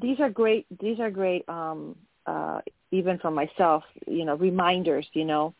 these 0.00 0.20
are 0.20 0.30
great. 0.30 0.66
These 0.80 1.00
are 1.00 1.10
great. 1.10 1.48
Um, 1.48 1.96
uh, 2.26 2.60
even 2.90 3.18
for 3.18 3.30
myself, 3.30 3.84
you 4.06 4.24
know, 4.24 4.36
reminders. 4.36 5.06
You 5.12 5.24
know, 5.24 5.54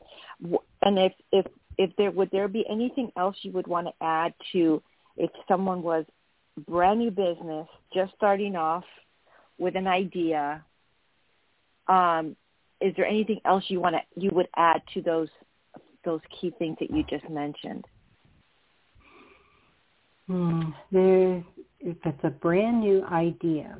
and 0.82 0.98
if 0.98 1.12
if 1.32 1.46
if 1.78 1.90
there 1.96 2.10
would 2.10 2.30
there 2.30 2.48
be 2.48 2.64
anything 2.68 3.10
else 3.16 3.36
you 3.42 3.52
would 3.52 3.66
want 3.66 3.86
to 3.88 3.92
add 4.00 4.34
to 4.52 4.82
if 5.16 5.30
someone 5.48 5.82
was 5.82 6.04
brand 6.68 6.98
new 6.98 7.10
business, 7.10 7.68
just 7.94 8.12
starting 8.14 8.56
off 8.56 8.84
with 9.58 9.76
an 9.76 9.86
idea 9.86 10.64
um, 11.88 12.36
is 12.80 12.94
there 12.96 13.06
anything 13.06 13.40
else 13.44 13.64
you 13.68 13.80
want 13.80 13.96
to 13.96 14.20
you 14.20 14.30
would 14.32 14.48
add 14.56 14.82
to 14.94 15.02
those 15.02 15.28
those 16.04 16.20
key 16.40 16.52
things 16.58 16.76
that 16.80 16.90
you 16.90 17.04
just 17.04 17.28
mentioned? 17.28 17.84
Hmm. 20.26 20.70
There, 20.90 21.44
if 21.80 21.96
it's 22.04 22.24
a 22.24 22.30
brand 22.30 22.80
new 22.80 23.04
idea, 23.04 23.78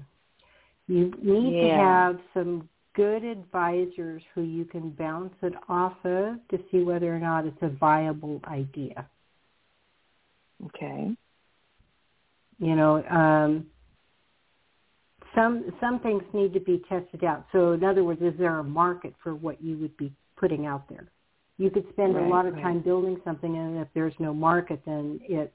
you 0.88 1.12
need 1.22 1.56
yeah. 1.56 1.76
to 1.76 1.82
have 1.82 2.20
some 2.34 2.68
good 2.94 3.24
advisors 3.24 4.22
who 4.34 4.42
you 4.42 4.64
can 4.64 4.90
bounce 4.90 5.34
it 5.42 5.54
off 5.68 5.96
of 6.04 6.36
to 6.50 6.58
see 6.70 6.82
whether 6.82 7.14
or 7.14 7.18
not 7.18 7.46
it's 7.46 7.56
a 7.62 7.68
viable 7.68 8.40
idea. 8.46 9.06
Okay. 10.66 11.16
You 12.58 12.76
know, 12.76 13.02
um, 13.08 13.66
some 15.34 15.72
some 15.80 16.00
things 16.00 16.22
need 16.32 16.52
to 16.52 16.60
be 16.60 16.82
tested 16.88 17.24
out. 17.24 17.46
So 17.52 17.72
in 17.72 17.84
other 17.84 18.04
words, 18.04 18.20
is 18.20 18.34
there 18.38 18.58
a 18.58 18.64
market 18.64 19.14
for 19.22 19.34
what 19.34 19.62
you 19.62 19.78
would 19.78 19.96
be 19.96 20.12
putting 20.36 20.66
out 20.66 20.88
there? 20.88 21.08
You 21.58 21.70
could 21.70 21.86
spend 21.92 22.14
right, 22.14 22.26
a 22.26 22.28
lot 22.28 22.46
of 22.46 22.54
right. 22.54 22.62
time 22.62 22.80
building 22.80 23.20
something, 23.24 23.56
and 23.56 23.78
if 23.78 23.88
there's 23.94 24.14
no 24.18 24.34
market, 24.34 24.80
then 24.84 25.20
it 25.22 25.52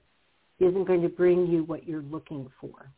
isn't 0.60 0.86
going 0.86 1.02
to 1.02 1.10
bring 1.10 1.48
you 1.48 1.63
what 1.63 1.88
you're 1.88 2.04
looking 2.04 2.50
for. 2.60 2.92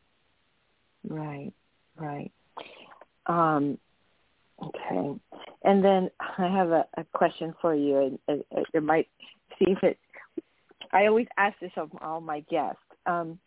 Right, 1.08 1.54
right. 2.00 2.32
Um, 3.28 3.78
okay. 4.62 5.20
And 5.64 5.84
then 5.84 6.10
I 6.20 6.48
have 6.48 6.70
a, 6.72 6.86
a 6.98 7.04
question 7.14 7.54
for 7.62 7.76
you, 7.76 7.98
and 7.98 8.20
it, 8.28 8.66
it 8.74 8.84
might 8.84 9.08
see 9.58 9.72
if 9.72 9.84
it. 9.84 9.98
I 10.92 11.06
always 11.06 11.28
ask 11.38 11.60
this 11.60 11.72
of 11.78 11.92
all 12.02 12.22
my 12.22 12.40
guests. 12.42 12.80
Um, 13.06 13.40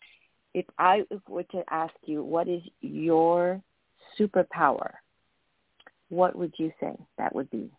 if 0.54 0.66
I 0.78 1.02
were 1.28 1.42
to 1.44 1.62
ask 1.70 1.94
you, 2.04 2.22
what 2.22 2.48
is 2.48 2.62
your 2.80 3.60
superpower? 4.18 4.90
What 6.08 6.36
would 6.36 6.52
you 6.58 6.70
say 6.78 6.92
that 7.16 7.34
would 7.34 7.50
be? 7.50 7.70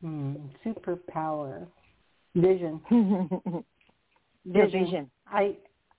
Hmm, 0.00 0.34
superpower, 0.64 1.66
vision. 2.34 2.80
vision. 4.46 4.84
vision. 4.84 5.10
I 5.26 5.56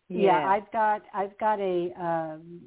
yeah. 0.09 0.39
yeah, 0.39 0.47
I've 0.47 0.71
got 0.71 1.01
I've 1.13 1.37
got 1.37 1.59
a 1.59 1.91
um, 1.99 2.61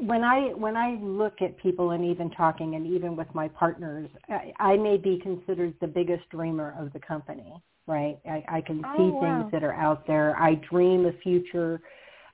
when 0.00 0.24
I 0.24 0.48
when 0.54 0.76
I 0.76 0.98
look 1.00 1.42
at 1.42 1.56
people 1.58 1.90
and 1.90 2.04
even 2.04 2.30
talking 2.30 2.74
and 2.74 2.86
even 2.86 3.16
with 3.16 3.28
my 3.34 3.48
partners, 3.48 4.08
I, 4.28 4.52
I 4.58 4.76
may 4.76 4.96
be 4.96 5.18
considered 5.22 5.74
the 5.80 5.86
biggest 5.86 6.28
dreamer 6.30 6.74
of 6.78 6.92
the 6.92 7.00
company. 7.00 7.52
Right, 7.86 8.18
I, 8.24 8.44
I 8.48 8.60
can 8.60 8.84
oh, 8.84 8.96
see 8.96 9.10
wow. 9.10 9.20
things 9.20 9.52
that 9.52 9.64
are 9.64 9.74
out 9.74 10.06
there. 10.06 10.36
I 10.38 10.54
dream 10.70 11.06
a 11.06 11.12
future. 11.22 11.80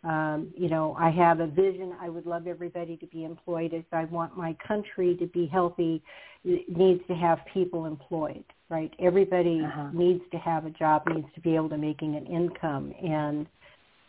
Um, 0.04 0.52
you 0.56 0.68
know, 0.68 0.94
I 0.98 1.10
have 1.10 1.40
a 1.40 1.46
vision. 1.46 1.94
I 2.00 2.08
would 2.08 2.26
love 2.26 2.46
everybody 2.46 2.96
to 2.98 3.06
be 3.06 3.24
employed. 3.24 3.72
If 3.72 3.86
I 3.90 4.04
want 4.04 4.36
my 4.36 4.54
country 4.66 5.16
to 5.16 5.26
be 5.26 5.46
healthy, 5.46 6.02
it 6.44 6.68
needs 6.68 7.00
to 7.08 7.14
have 7.14 7.38
people 7.52 7.86
employed. 7.86 8.44
Right, 8.68 8.92
everybody 9.00 9.62
uh-huh. 9.64 9.90
needs 9.92 10.22
to 10.32 10.38
have 10.38 10.66
a 10.66 10.70
job, 10.70 11.04
needs 11.08 11.28
to 11.34 11.40
be 11.40 11.54
able 11.54 11.70
to 11.70 11.78
making 11.78 12.16
an 12.16 12.26
income, 12.26 12.92
and 13.02 13.46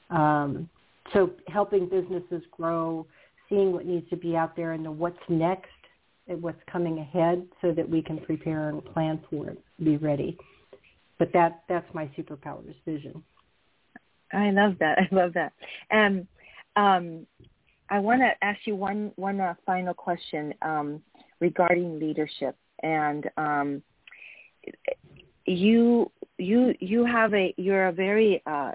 um, 0.09 0.69
so 1.13 1.31
helping 1.47 1.87
businesses 1.87 2.41
grow 2.51 3.05
seeing 3.49 3.71
what 3.71 3.85
needs 3.85 4.09
to 4.09 4.17
be 4.17 4.35
out 4.35 4.55
there 4.55 4.73
and 4.73 4.85
the 4.85 4.91
what's 4.91 5.17
next 5.29 5.69
and 6.27 6.41
what's 6.41 6.61
coming 6.71 6.99
ahead 6.99 7.45
so 7.61 7.71
that 7.71 7.87
we 7.87 8.01
can 8.01 8.19
prepare 8.19 8.69
and 8.69 8.83
plan 8.93 9.19
for 9.29 9.49
it, 9.49 9.59
be 9.83 9.97
ready. 9.97 10.37
But 11.19 11.31
that 11.33 11.63
that's 11.67 11.91
my 11.93 12.09
superpowers 12.17 12.75
vision. 12.85 13.23
I 14.33 14.51
love 14.51 14.75
that. 14.79 14.97
I 15.11 15.15
love 15.15 15.33
that. 15.33 15.53
And 15.89 16.27
um, 16.75 17.25
I 17.89 17.99
want 17.99 18.21
to 18.21 18.31
ask 18.45 18.59
you 18.65 18.75
one 18.75 19.11
one 19.15 19.39
uh, 19.39 19.55
final 19.65 19.93
question 19.93 20.53
um, 20.61 21.01
regarding 21.39 21.99
leadership. 21.99 22.55
And 22.83 23.29
um, 23.37 23.81
you 25.45 26.11
you 26.37 26.73
you 26.79 27.05
have 27.05 27.33
a 27.33 27.53
you're 27.57 27.87
a 27.87 27.93
very 27.93 28.43
uh, 28.45 28.71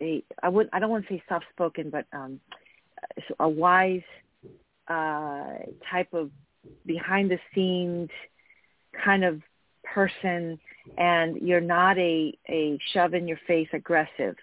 a 0.00 0.24
I 0.42 0.48
would 0.48 0.68
I 0.72 0.80
don't 0.80 0.90
want 0.90 1.06
to 1.06 1.14
say 1.14 1.22
soft 1.28 1.44
spoken, 1.52 1.90
but 1.90 2.06
um, 2.12 2.40
a 3.40 3.48
wise 3.48 4.02
uh, 4.88 5.58
type 5.90 6.12
of 6.12 6.30
behind 6.86 7.30
the 7.30 7.38
scenes 7.54 8.10
kind 9.04 9.24
of 9.24 9.40
person 9.84 10.58
and 10.96 11.36
you're 11.36 11.60
not 11.60 11.98
a, 11.98 12.36
a 12.48 12.78
shove 12.92 13.14
in 13.14 13.28
your 13.28 13.38
face 13.46 13.68
aggressive. 13.72 14.36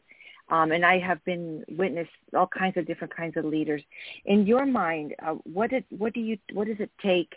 Um, 0.49 0.71
and 0.71 0.85
I 0.85 0.99
have 0.99 1.23
been 1.25 1.63
witness 1.69 2.07
all 2.35 2.47
kinds 2.47 2.77
of 2.77 2.85
different 2.85 3.15
kinds 3.15 3.35
of 3.35 3.45
leaders. 3.45 3.81
In 4.25 4.45
your 4.45 4.65
mind, 4.65 5.15
uh, 5.25 5.33
what 5.43 5.71
did, 5.71 5.85
what 5.89 6.13
do 6.13 6.19
you 6.19 6.37
what 6.53 6.67
does 6.67 6.79
it 6.79 6.91
take 7.01 7.33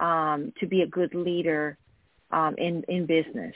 um, 0.00 0.52
to 0.58 0.66
be 0.66 0.80
a 0.80 0.86
good 0.86 1.14
leader 1.14 1.76
um, 2.30 2.54
in 2.56 2.84
in 2.88 3.04
business? 3.04 3.54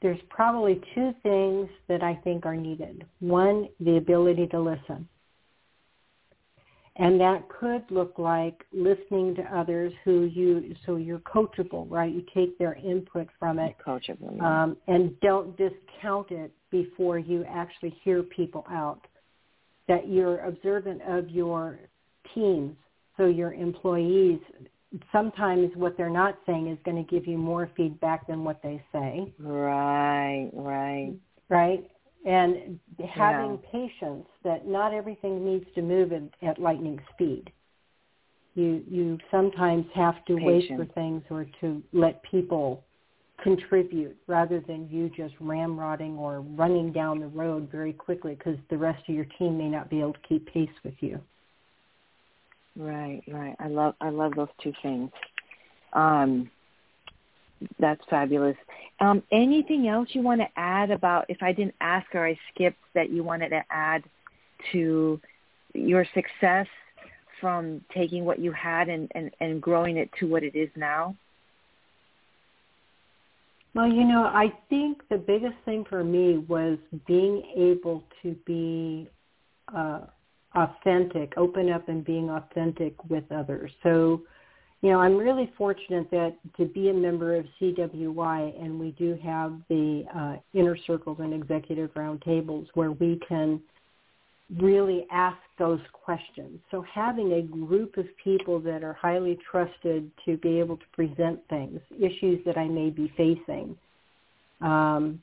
There's 0.00 0.20
probably 0.30 0.80
two 0.94 1.14
things 1.22 1.68
that 1.88 2.02
I 2.02 2.14
think 2.24 2.46
are 2.46 2.56
needed. 2.56 3.04
One, 3.20 3.68
the 3.80 3.96
ability 3.96 4.46
to 4.48 4.60
listen. 4.60 5.08
And 6.98 7.20
that 7.20 7.46
could 7.48 7.84
look 7.90 8.18
like 8.18 8.64
listening 8.72 9.34
to 9.34 9.42
others 9.54 9.92
who 10.04 10.24
you, 10.24 10.74
so 10.86 10.96
you're 10.96 11.18
coachable, 11.20 11.86
right? 11.90 12.10
You 12.10 12.24
take 12.34 12.58
their 12.58 12.74
input 12.74 13.28
from 13.38 13.58
it. 13.58 13.76
Coachable. 13.86 14.36
Yeah. 14.36 14.62
Um, 14.62 14.76
and 14.88 15.18
don't 15.20 15.54
discount 15.58 16.30
it 16.30 16.52
before 16.70 17.18
you 17.18 17.44
actually 17.44 17.94
hear 18.02 18.22
people 18.22 18.64
out. 18.70 19.06
That 19.88 20.08
you're 20.08 20.40
observant 20.40 21.02
of 21.02 21.28
your 21.28 21.78
teams, 22.34 22.74
so 23.16 23.26
your 23.26 23.52
employees, 23.52 24.40
sometimes 25.12 25.70
what 25.76 25.96
they're 25.96 26.10
not 26.10 26.38
saying 26.46 26.68
is 26.68 26.78
going 26.84 26.96
to 26.96 27.10
give 27.10 27.26
you 27.26 27.36
more 27.36 27.70
feedback 27.76 28.26
than 28.26 28.42
what 28.42 28.62
they 28.62 28.82
say. 28.90 29.32
Right, 29.38 30.50
right. 30.54 31.12
Right? 31.48 31.88
And 32.26 32.78
having 33.08 33.52
yeah. 33.52 33.70
patience 33.72 34.26
that 34.42 34.66
not 34.66 34.92
everything 34.92 35.44
needs 35.44 35.64
to 35.76 35.80
move 35.80 36.12
at, 36.12 36.22
at 36.42 36.58
lightning 36.60 37.00
speed. 37.14 37.50
You 38.54 38.82
you 38.88 39.18
sometimes 39.30 39.86
have 39.94 40.24
to 40.26 40.36
Patience. 40.36 40.70
wait 40.70 40.76
for 40.76 40.92
things 40.94 41.22
or 41.30 41.46
to 41.60 41.82
let 41.92 42.22
people 42.24 42.82
contribute 43.42 44.16
rather 44.26 44.60
than 44.60 44.88
you 44.90 45.10
just 45.10 45.38
ramrodding 45.40 46.16
or 46.16 46.40
running 46.40 46.90
down 46.90 47.20
the 47.20 47.28
road 47.28 47.68
very 47.70 47.92
quickly 47.92 48.34
because 48.34 48.56
the 48.70 48.78
rest 48.78 49.02
of 49.08 49.14
your 49.14 49.26
team 49.38 49.56
may 49.56 49.68
not 49.68 49.88
be 49.88 50.00
able 50.00 50.14
to 50.14 50.18
keep 50.28 50.46
pace 50.52 50.68
with 50.84 50.94
you. 51.00 51.20
Right, 52.76 53.22
right. 53.28 53.54
I 53.60 53.68
love 53.68 53.94
I 54.00 54.10
love 54.10 54.32
those 54.34 54.48
two 54.62 54.72
things. 54.82 55.10
Um, 55.92 56.50
that's 57.78 58.02
fabulous. 58.10 58.56
Um, 58.98 59.22
anything 59.30 59.88
else 59.88 60.08
you 60.12 60.22
want 60.22 60.40
to 60.40 60.48
add 60.56 60.90
about, 60.90 61.26
if 61.28 61.42
I 61.42 61.52
didn't 61.52 61.74
ask 61.80 62.06
or 62.14 62.26
I 62.26 62.38
skipped, 62.52 62.78
that 62.94 63.10
you 63.10 63.22
wanted 63.22 63.50
to 63.50 63.62
add 63.70 64.02
to 64.72 65.20
your 65.74 66.06
success 66.14 66.66
from 67.40 67.82
taking 67.94 68.24
what 68.24 68.38
you 68.38 68.52
had 68.52 68.88
and, 68.88 69.10
and, 69.14 69.30
and 69.40 69.60
growing 69.60 69.98
it 69.98 70.10
to 70.18 70.26
what 70.26 70.42
it 70.42 70.54
is 70.54 70.70
now? 70.76 71.14
Well, 73.74 73.88
you 73.88 74.04
know, 74.04 74.24
I 74.24 74.54
think 74.70 75.02
the 75.10 75.18
biggest 75.18 75.56
thing 75.66 75.84
for 75.88 76.02
me 76.02 76.38
was 76.38 76.78
being 77.06 77.42
able 77.54 78.02
to 78.22 78.34
be 78.46 79.10
uh, 79.74 80.00
authentic, 80.54 81.34
open 81.36 81.70
up 81.70 81.90
and 81.90 82.02
being 82.02 82.30
authentic 82.30 82.94
with 83.10 83.30
others. 83.30 83.70
So 83.82 84.22
you 84.86 84.92
know, 84.92 85.00
I'm 85.00 85.16
really 85.16 85.52
fortunate 85.58 86.08
that 86.12 86.36
to 86.58 86.64
be 86.64 86.90
a 86.90 86.94
member 86.94 87.34
of 87.34 87.44
CWI, 87.60 88.62
and 88.62 88.78
we 88.78 88.92
do 88.92 89.18
have 89.20 89.60
the 89.68 90.04
uh, 90.14 90.36
inner 90.54 90.76
circles 90.86 91.16
and 91.18 91.34
executive 91.34 91.92
roundtables 91.94 92.68
where 92.74 92.92
we 92.92 93.18
can 93.28 93.60
really 94.60 95.04
ask 95.10 95.38
those 95.58 95.80
questions. 95.92 96.60
So 96.70 96.82
having 96.82 97.32
a 97.32 97.42
group 97.42 97.96
of 97.96 98.06
people 98.22 98.60
that 98.60 98.84
are 98.84 98.92
highly 98.92 99.36
trusted 99.50 100.08
to 100.24 100.36
be 100.36 100.60
able 100.60 100.76
to 100.76 100.86
present 100.92 101.40
things, 101.50 101.80
issues 101.98 102.38
that 102.46 102.56
I 102.56 102.68
may 102.68 102.90
be 102.90 103.12
facing, 103.16 103.76
um, 104.60 105.20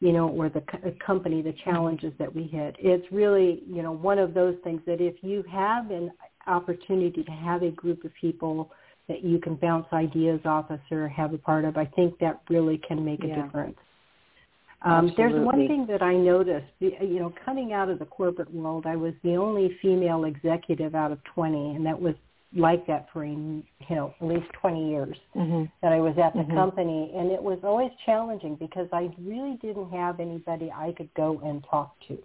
you 0.00 0.12
know, 0.12 0.30
or 0.30 0.48
the 0.48 0.62
co- 0.62 0.92
company, 1.06 1.42
the 1.42 1.54
challenges 1.64 2.12
that 2.18 2.34
we 2.34 2.42
hit. 2.42 2.74
It's 2.80 3.06
really, 3.12 3.62
you 3.68 3.82
know, 3.84 3.92
one 3.92 4.18
of 4.18 4.34
those 4.34 4.56
things 4.64 4.80
that 4.86 5.00
if 5.00 5.14
you 5.22 5.44
have 5.48 5.92
an 5.92 6.10
opportunity 6.46 7.22
to 7.22 7.30
have 7.30 7.62
a 7.62 7.70
group 7.70 8.04
of 8.04 8.12
people 8.20 8.70
that 9.08 9.24
you 9.24 9.38
can 9.38 9.56
bounce 9.56 9.86
ideas 9.92 10.40
off 10.44 10.70
of 10.70 10.78
or 10.90 11.08
have 11.08 11.34
a 11.34 11.38
part 11.38 11.64
of, 11.64 11.76
I 11.76 11.84
think 11.84 12.18
that 12.20 12.40
really 12.48 12.78
can 12.78 13.04
make 13.04 13.24
a 13.24 13.28
yeah. 13.28 13.42
difference. 13.42 13.76
Um, 14.82 15.12
there's 15.16 15.44
one 15.44 15.68
thing 15.68 15.86
that 15.88 16.00
I 16.00 16.14
noticed, 16.14 16.66
you 16.78 17.18
know, 17.18 17.34
coming 17.44 17.74
out 17.74 17.90
of 17.90 17.98
the 17.98 18.06
corporate 18.06 18.52
world, 18.52 18.86
I 18.86 18.96
was 18.96 19.12
the 19.22 19.36
only 19.36 19.76
female 19.82 20.24
executive 20.24 20.94
out 20.94 21.12
of 21.12 21.18
20, 21.34 21.76
and 21.76 21.84
that 21.84 22.00
was 22.00 22.14
like 22.56 22.86
that 22.86 23.08
for, 23.12 23.24
you 23.24 23.62
know, 23.90 24.14
at 24.20 24.26
least 24.26 24.46
20 24.60 24.90
years 24.90 25.16
Mm-hmm. 25.36 25.64
that 25.82 25.92
I 25.92 26.00
was 26.00 26.16
at 26.18 26.32
the 26.32 26.40
Mhm. 26.40 26.54
company. 26.54 27.12
And 27.14 27.30
it 27.30 27.42
was 27.42 27.58
always 27.62 27.92
challenging 28.04 28.56
because 28.56 28.88
I 28.92 29.10
really 29.18 29.56
didn't 29.58 29.90
have 29.90 30.18
anybody 30.18 30.72
I 30.72 30.92
could 30.92 31.12
go 31.14 31.40
and 31.44 31.62
talk 31.64 31.94
to. 32.08 32.18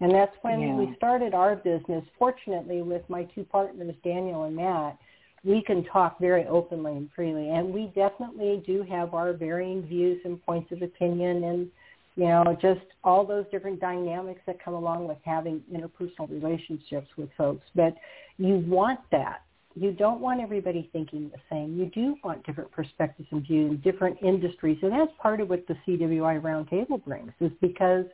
And 0.00 0.12
that's 0.12 0.36
when 0.42 0.60
Yeah. 0.60 0.76
we 0.76 0.94
started 0.94 1.34
our 1.34 1.56
business. 1.56 2.04
Fortunately, 2.18 2.82
with 2.82 3.08
my 3.08 3.24
two 3.24 3.44
partners, 3.44 3.94
Daniel 4.02 4.44
and 4.44 4.56
Matt, 4.56 4.98
we 5.44 5.62
can 5.62 5.84
talk 5.84 6.18
very 6.18 6.44
openly 6.46 6.92
and 6.96 7.10
freely. 7.12 7.50
And 7.50 7.72
we 7.72 7.86
definitely 7.94 8.62
do 8.66 8.82
have 8.82 9.14
our 9.14 9.32
varying 9.32 9.82
views 9.82 10.20
and 10.24 10.44
points 10.44 10.72
of 10.72 10.82
opinion 10.82 11.44
and, 11.44 11.70
you 12.16 12.24
know, 12.24 12.56
just 12.60 12.84
all 13.04 13.24
those 13.24 13.46
different 13.50 13.80
dynamics 13.80 14.40
that 14.46 14.58
come 14.62 14.74
along 14.74 15.06
with 15.06 15.18
having 15.24 15.62
interpersonal 15.72 16.28
relationships 16.28 17.08
with 17.16 17.30
folks. 17.38 17.64
But 17.74 17.94
you 18.38 18.56
want 18.66 19.00
that. 19.12 19.42
You 19.78 19.92
don't 19.92 20.20
want 20.20 20.40
everybody 20.40 20.88
thinking 20.92 21.30
the 21.30 21.40
same. 21.50 21.78
You 21.78 21.86
do 21.86 22.16
want 22.24 22.44
different 22.46 22.72
perspectives 22.72 23.28
and 23.30 23.46
views 23.46 23.70
in 23.72 23.80
different 23.82 24.16
industries. 24.22 24.78
And 24.82 24.90
that's 24.90 25.12
part 25.18 25.40
of 25.40 25.50
what 25.50 25.66
the 25.66 25.76
CWI 25.86 26.40
Roundtable 26.40 27.04
brings 27.04 27.32
is 27.40 27.52
because 27.60 28.06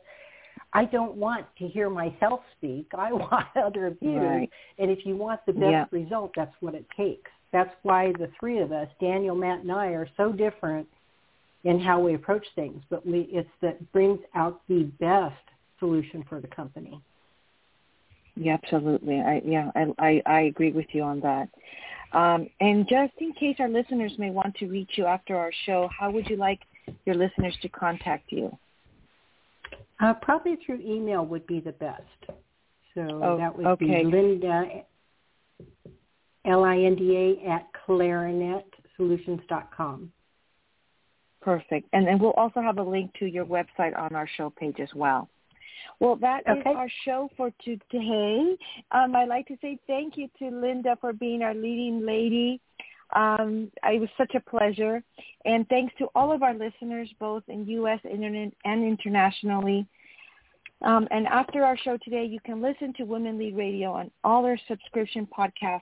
I 0.73 0.85
don't 0.85 1.15
want 1.15 1.45
to 1.59 1.67
hear 1.67 1.89
myself 1.89 2.41
speak. 2.57 2.87
I 2.97 3.13
want 3.25 3.45
other 3.55 3.95
views. 4.01 4.21
Right. 4.21 4.49
And 4.79 4.89
if 4.89 5.05
you 5.05 5.15
want 5.15 5.39
the 5.45 5.53
best 5.53 5.71
Yeah. 5.71 5.85
result, 5.91 6.31
that's 6.35 6.55
what 6.59 6.73
it 6.75 6.85
takes. 6.97 7.29
That's 7.51 7.73
why 7.83 8.11
the 8.13 8.29
three 8.39 8.59
of 8.59 8.71
us, 8.71 8.87
Daniel, 8.99 9.35
Matt, 9.35 9.59
and 9.59 9.71
I, 9.71 9.87
are 9.89 10.09
so 10.17 10.31
different 10.31 10.87
in 11.63 11.79
how 11.79 11.99
we 11.99 12.15
approach 12.15 12.45
things. 12.55 12.81
But 12.89 13.05
we, 13.05 13.29
it's 13.31 13.49
that 13.61 13.91
brings 13.91 14.19
out 14.33 14.61
the 14.67 14.83
best 14.99 15.35
solution 15.79 16.23
for 16.27 16.41
the 16.41 16.47
company. 16.47 16.99
Yeah, 18.35 18.57
absolutely. 18.61 19.19
I 19.21 19.41
yeah, 19.45 19.69
I 19.75 19.93
I, 19.99 20.21
I 20.25 20.39
agree 20.41 20.71
with 20.71 20.87
you 20.93 21.03
on 21.03 21.19
that. 21.19 21.49
Um, 22.13 22.47
and 22.59 22.87
just 22.87 23.13
in 23.19 23.33
case 23.33 23.57
our 23.59 23.69
listeners 23.69 24.13
may 24.17 24.29
want 24.31 24.55
to 24.55 24.67
reach 24.67 24.91
you 24.95 25.05
after 25.05 25.35
our 25.35 25.51
show, 25.65 25.89
how 25.97 26.11
would 26.11 26.27
you 26.29 26.35
like 26.35 26.59
your 27.05 27.15
listeners 27.15 27.55
to 27.61 27.69
contact 27.69 28.31
you? 28.31 28.55
Uh, 30.03 30.13
probably 30.15 30.57
through 30.65 30.81
email 30.81 31.25
would 31.25 31.47
be 31.47 31.61
the 31.61 31.71
best. 31.71 32.01
So 32.93 33.01
Oh, 33.23 33.37
that 33.37 33.55
would 33.55 33.65
okay. 33.65 34.03
be 34.03 34.09
Linda, 34.09 34.83
L-I-N-D-A 36.45 37.47
at 37.47 37.67
klarinetsolutions.com. 37.87 40.11
Perfect. 41.41 41.87
And 41.93 42.05
then 42.05 42.19
we'll 42.19 42.31
also 42.31 42.59
have 42.61 42.79
a 42.79 42.83
link 42.83 43.13
to 43.19 43.25
your 43.25 43.45
website 43.45 43.97
on 43.97 44.13
our 44.13 44.27
show 44.35 44.49
page 44.49 44.81
as 44.81 44.93
well. 44.93 45.29
Well, 45.99 46.17
that 46.17 46.43
is 46.47 46.57
Okay. 46.59 46.73
our 46.73 46.89
show 47.05 47.29
for 47.37 47.51
today. 47.63 48.57
Um, 48.91 49.15
I'd 49.15 49.29
like 49.29 49.47
to 49.47 49.55
say 49.61 49.79
thank 49.87 50.17
you 50.17 50.27
to 50.39 50.49
Linda 50.49 50.97
for 50.99 51.13
being 51.13 51.43
our 51.43 51.53
leading 51.53 52.05
lady. 52.05 52.59
Um, 53.13 53.71
it 53.83 54.01
was 54.01 54.09
such 54.17 54.35
a 54.35 54.41
pleasure. 54.41 55.01
And 55.45 55.67
thanks 55.69 55.93
to 55.99 56.07
all 56.15 56.31
of 56.31 56.43
our 56.43 56.53
listeners, 56.53 57.09
both 57.19 57.43
in 57.47 57.65
U.S. 57.67 57.99
internet 58.03 58.53
and 58.65 58.83
internationally. 58.83 59.87
Um, 60.83 61.07
and 61.11 61.27
after 61.27 61.63
our 61.63 61.77
show 61.77 61.97
today, 62.03 62.25
you 62.25 62.39
can 62.41 62.61
listen 62.61 62.93
to 62.97 63.03
Women 63.03 63.37
Lead 63.37 63.55
Radio 63.55 63.91
on 63.93 64.11
all 64.23 64.45
our 64.45 64.57
subscription 64.67 65.27
podcasts, 65.27 65.81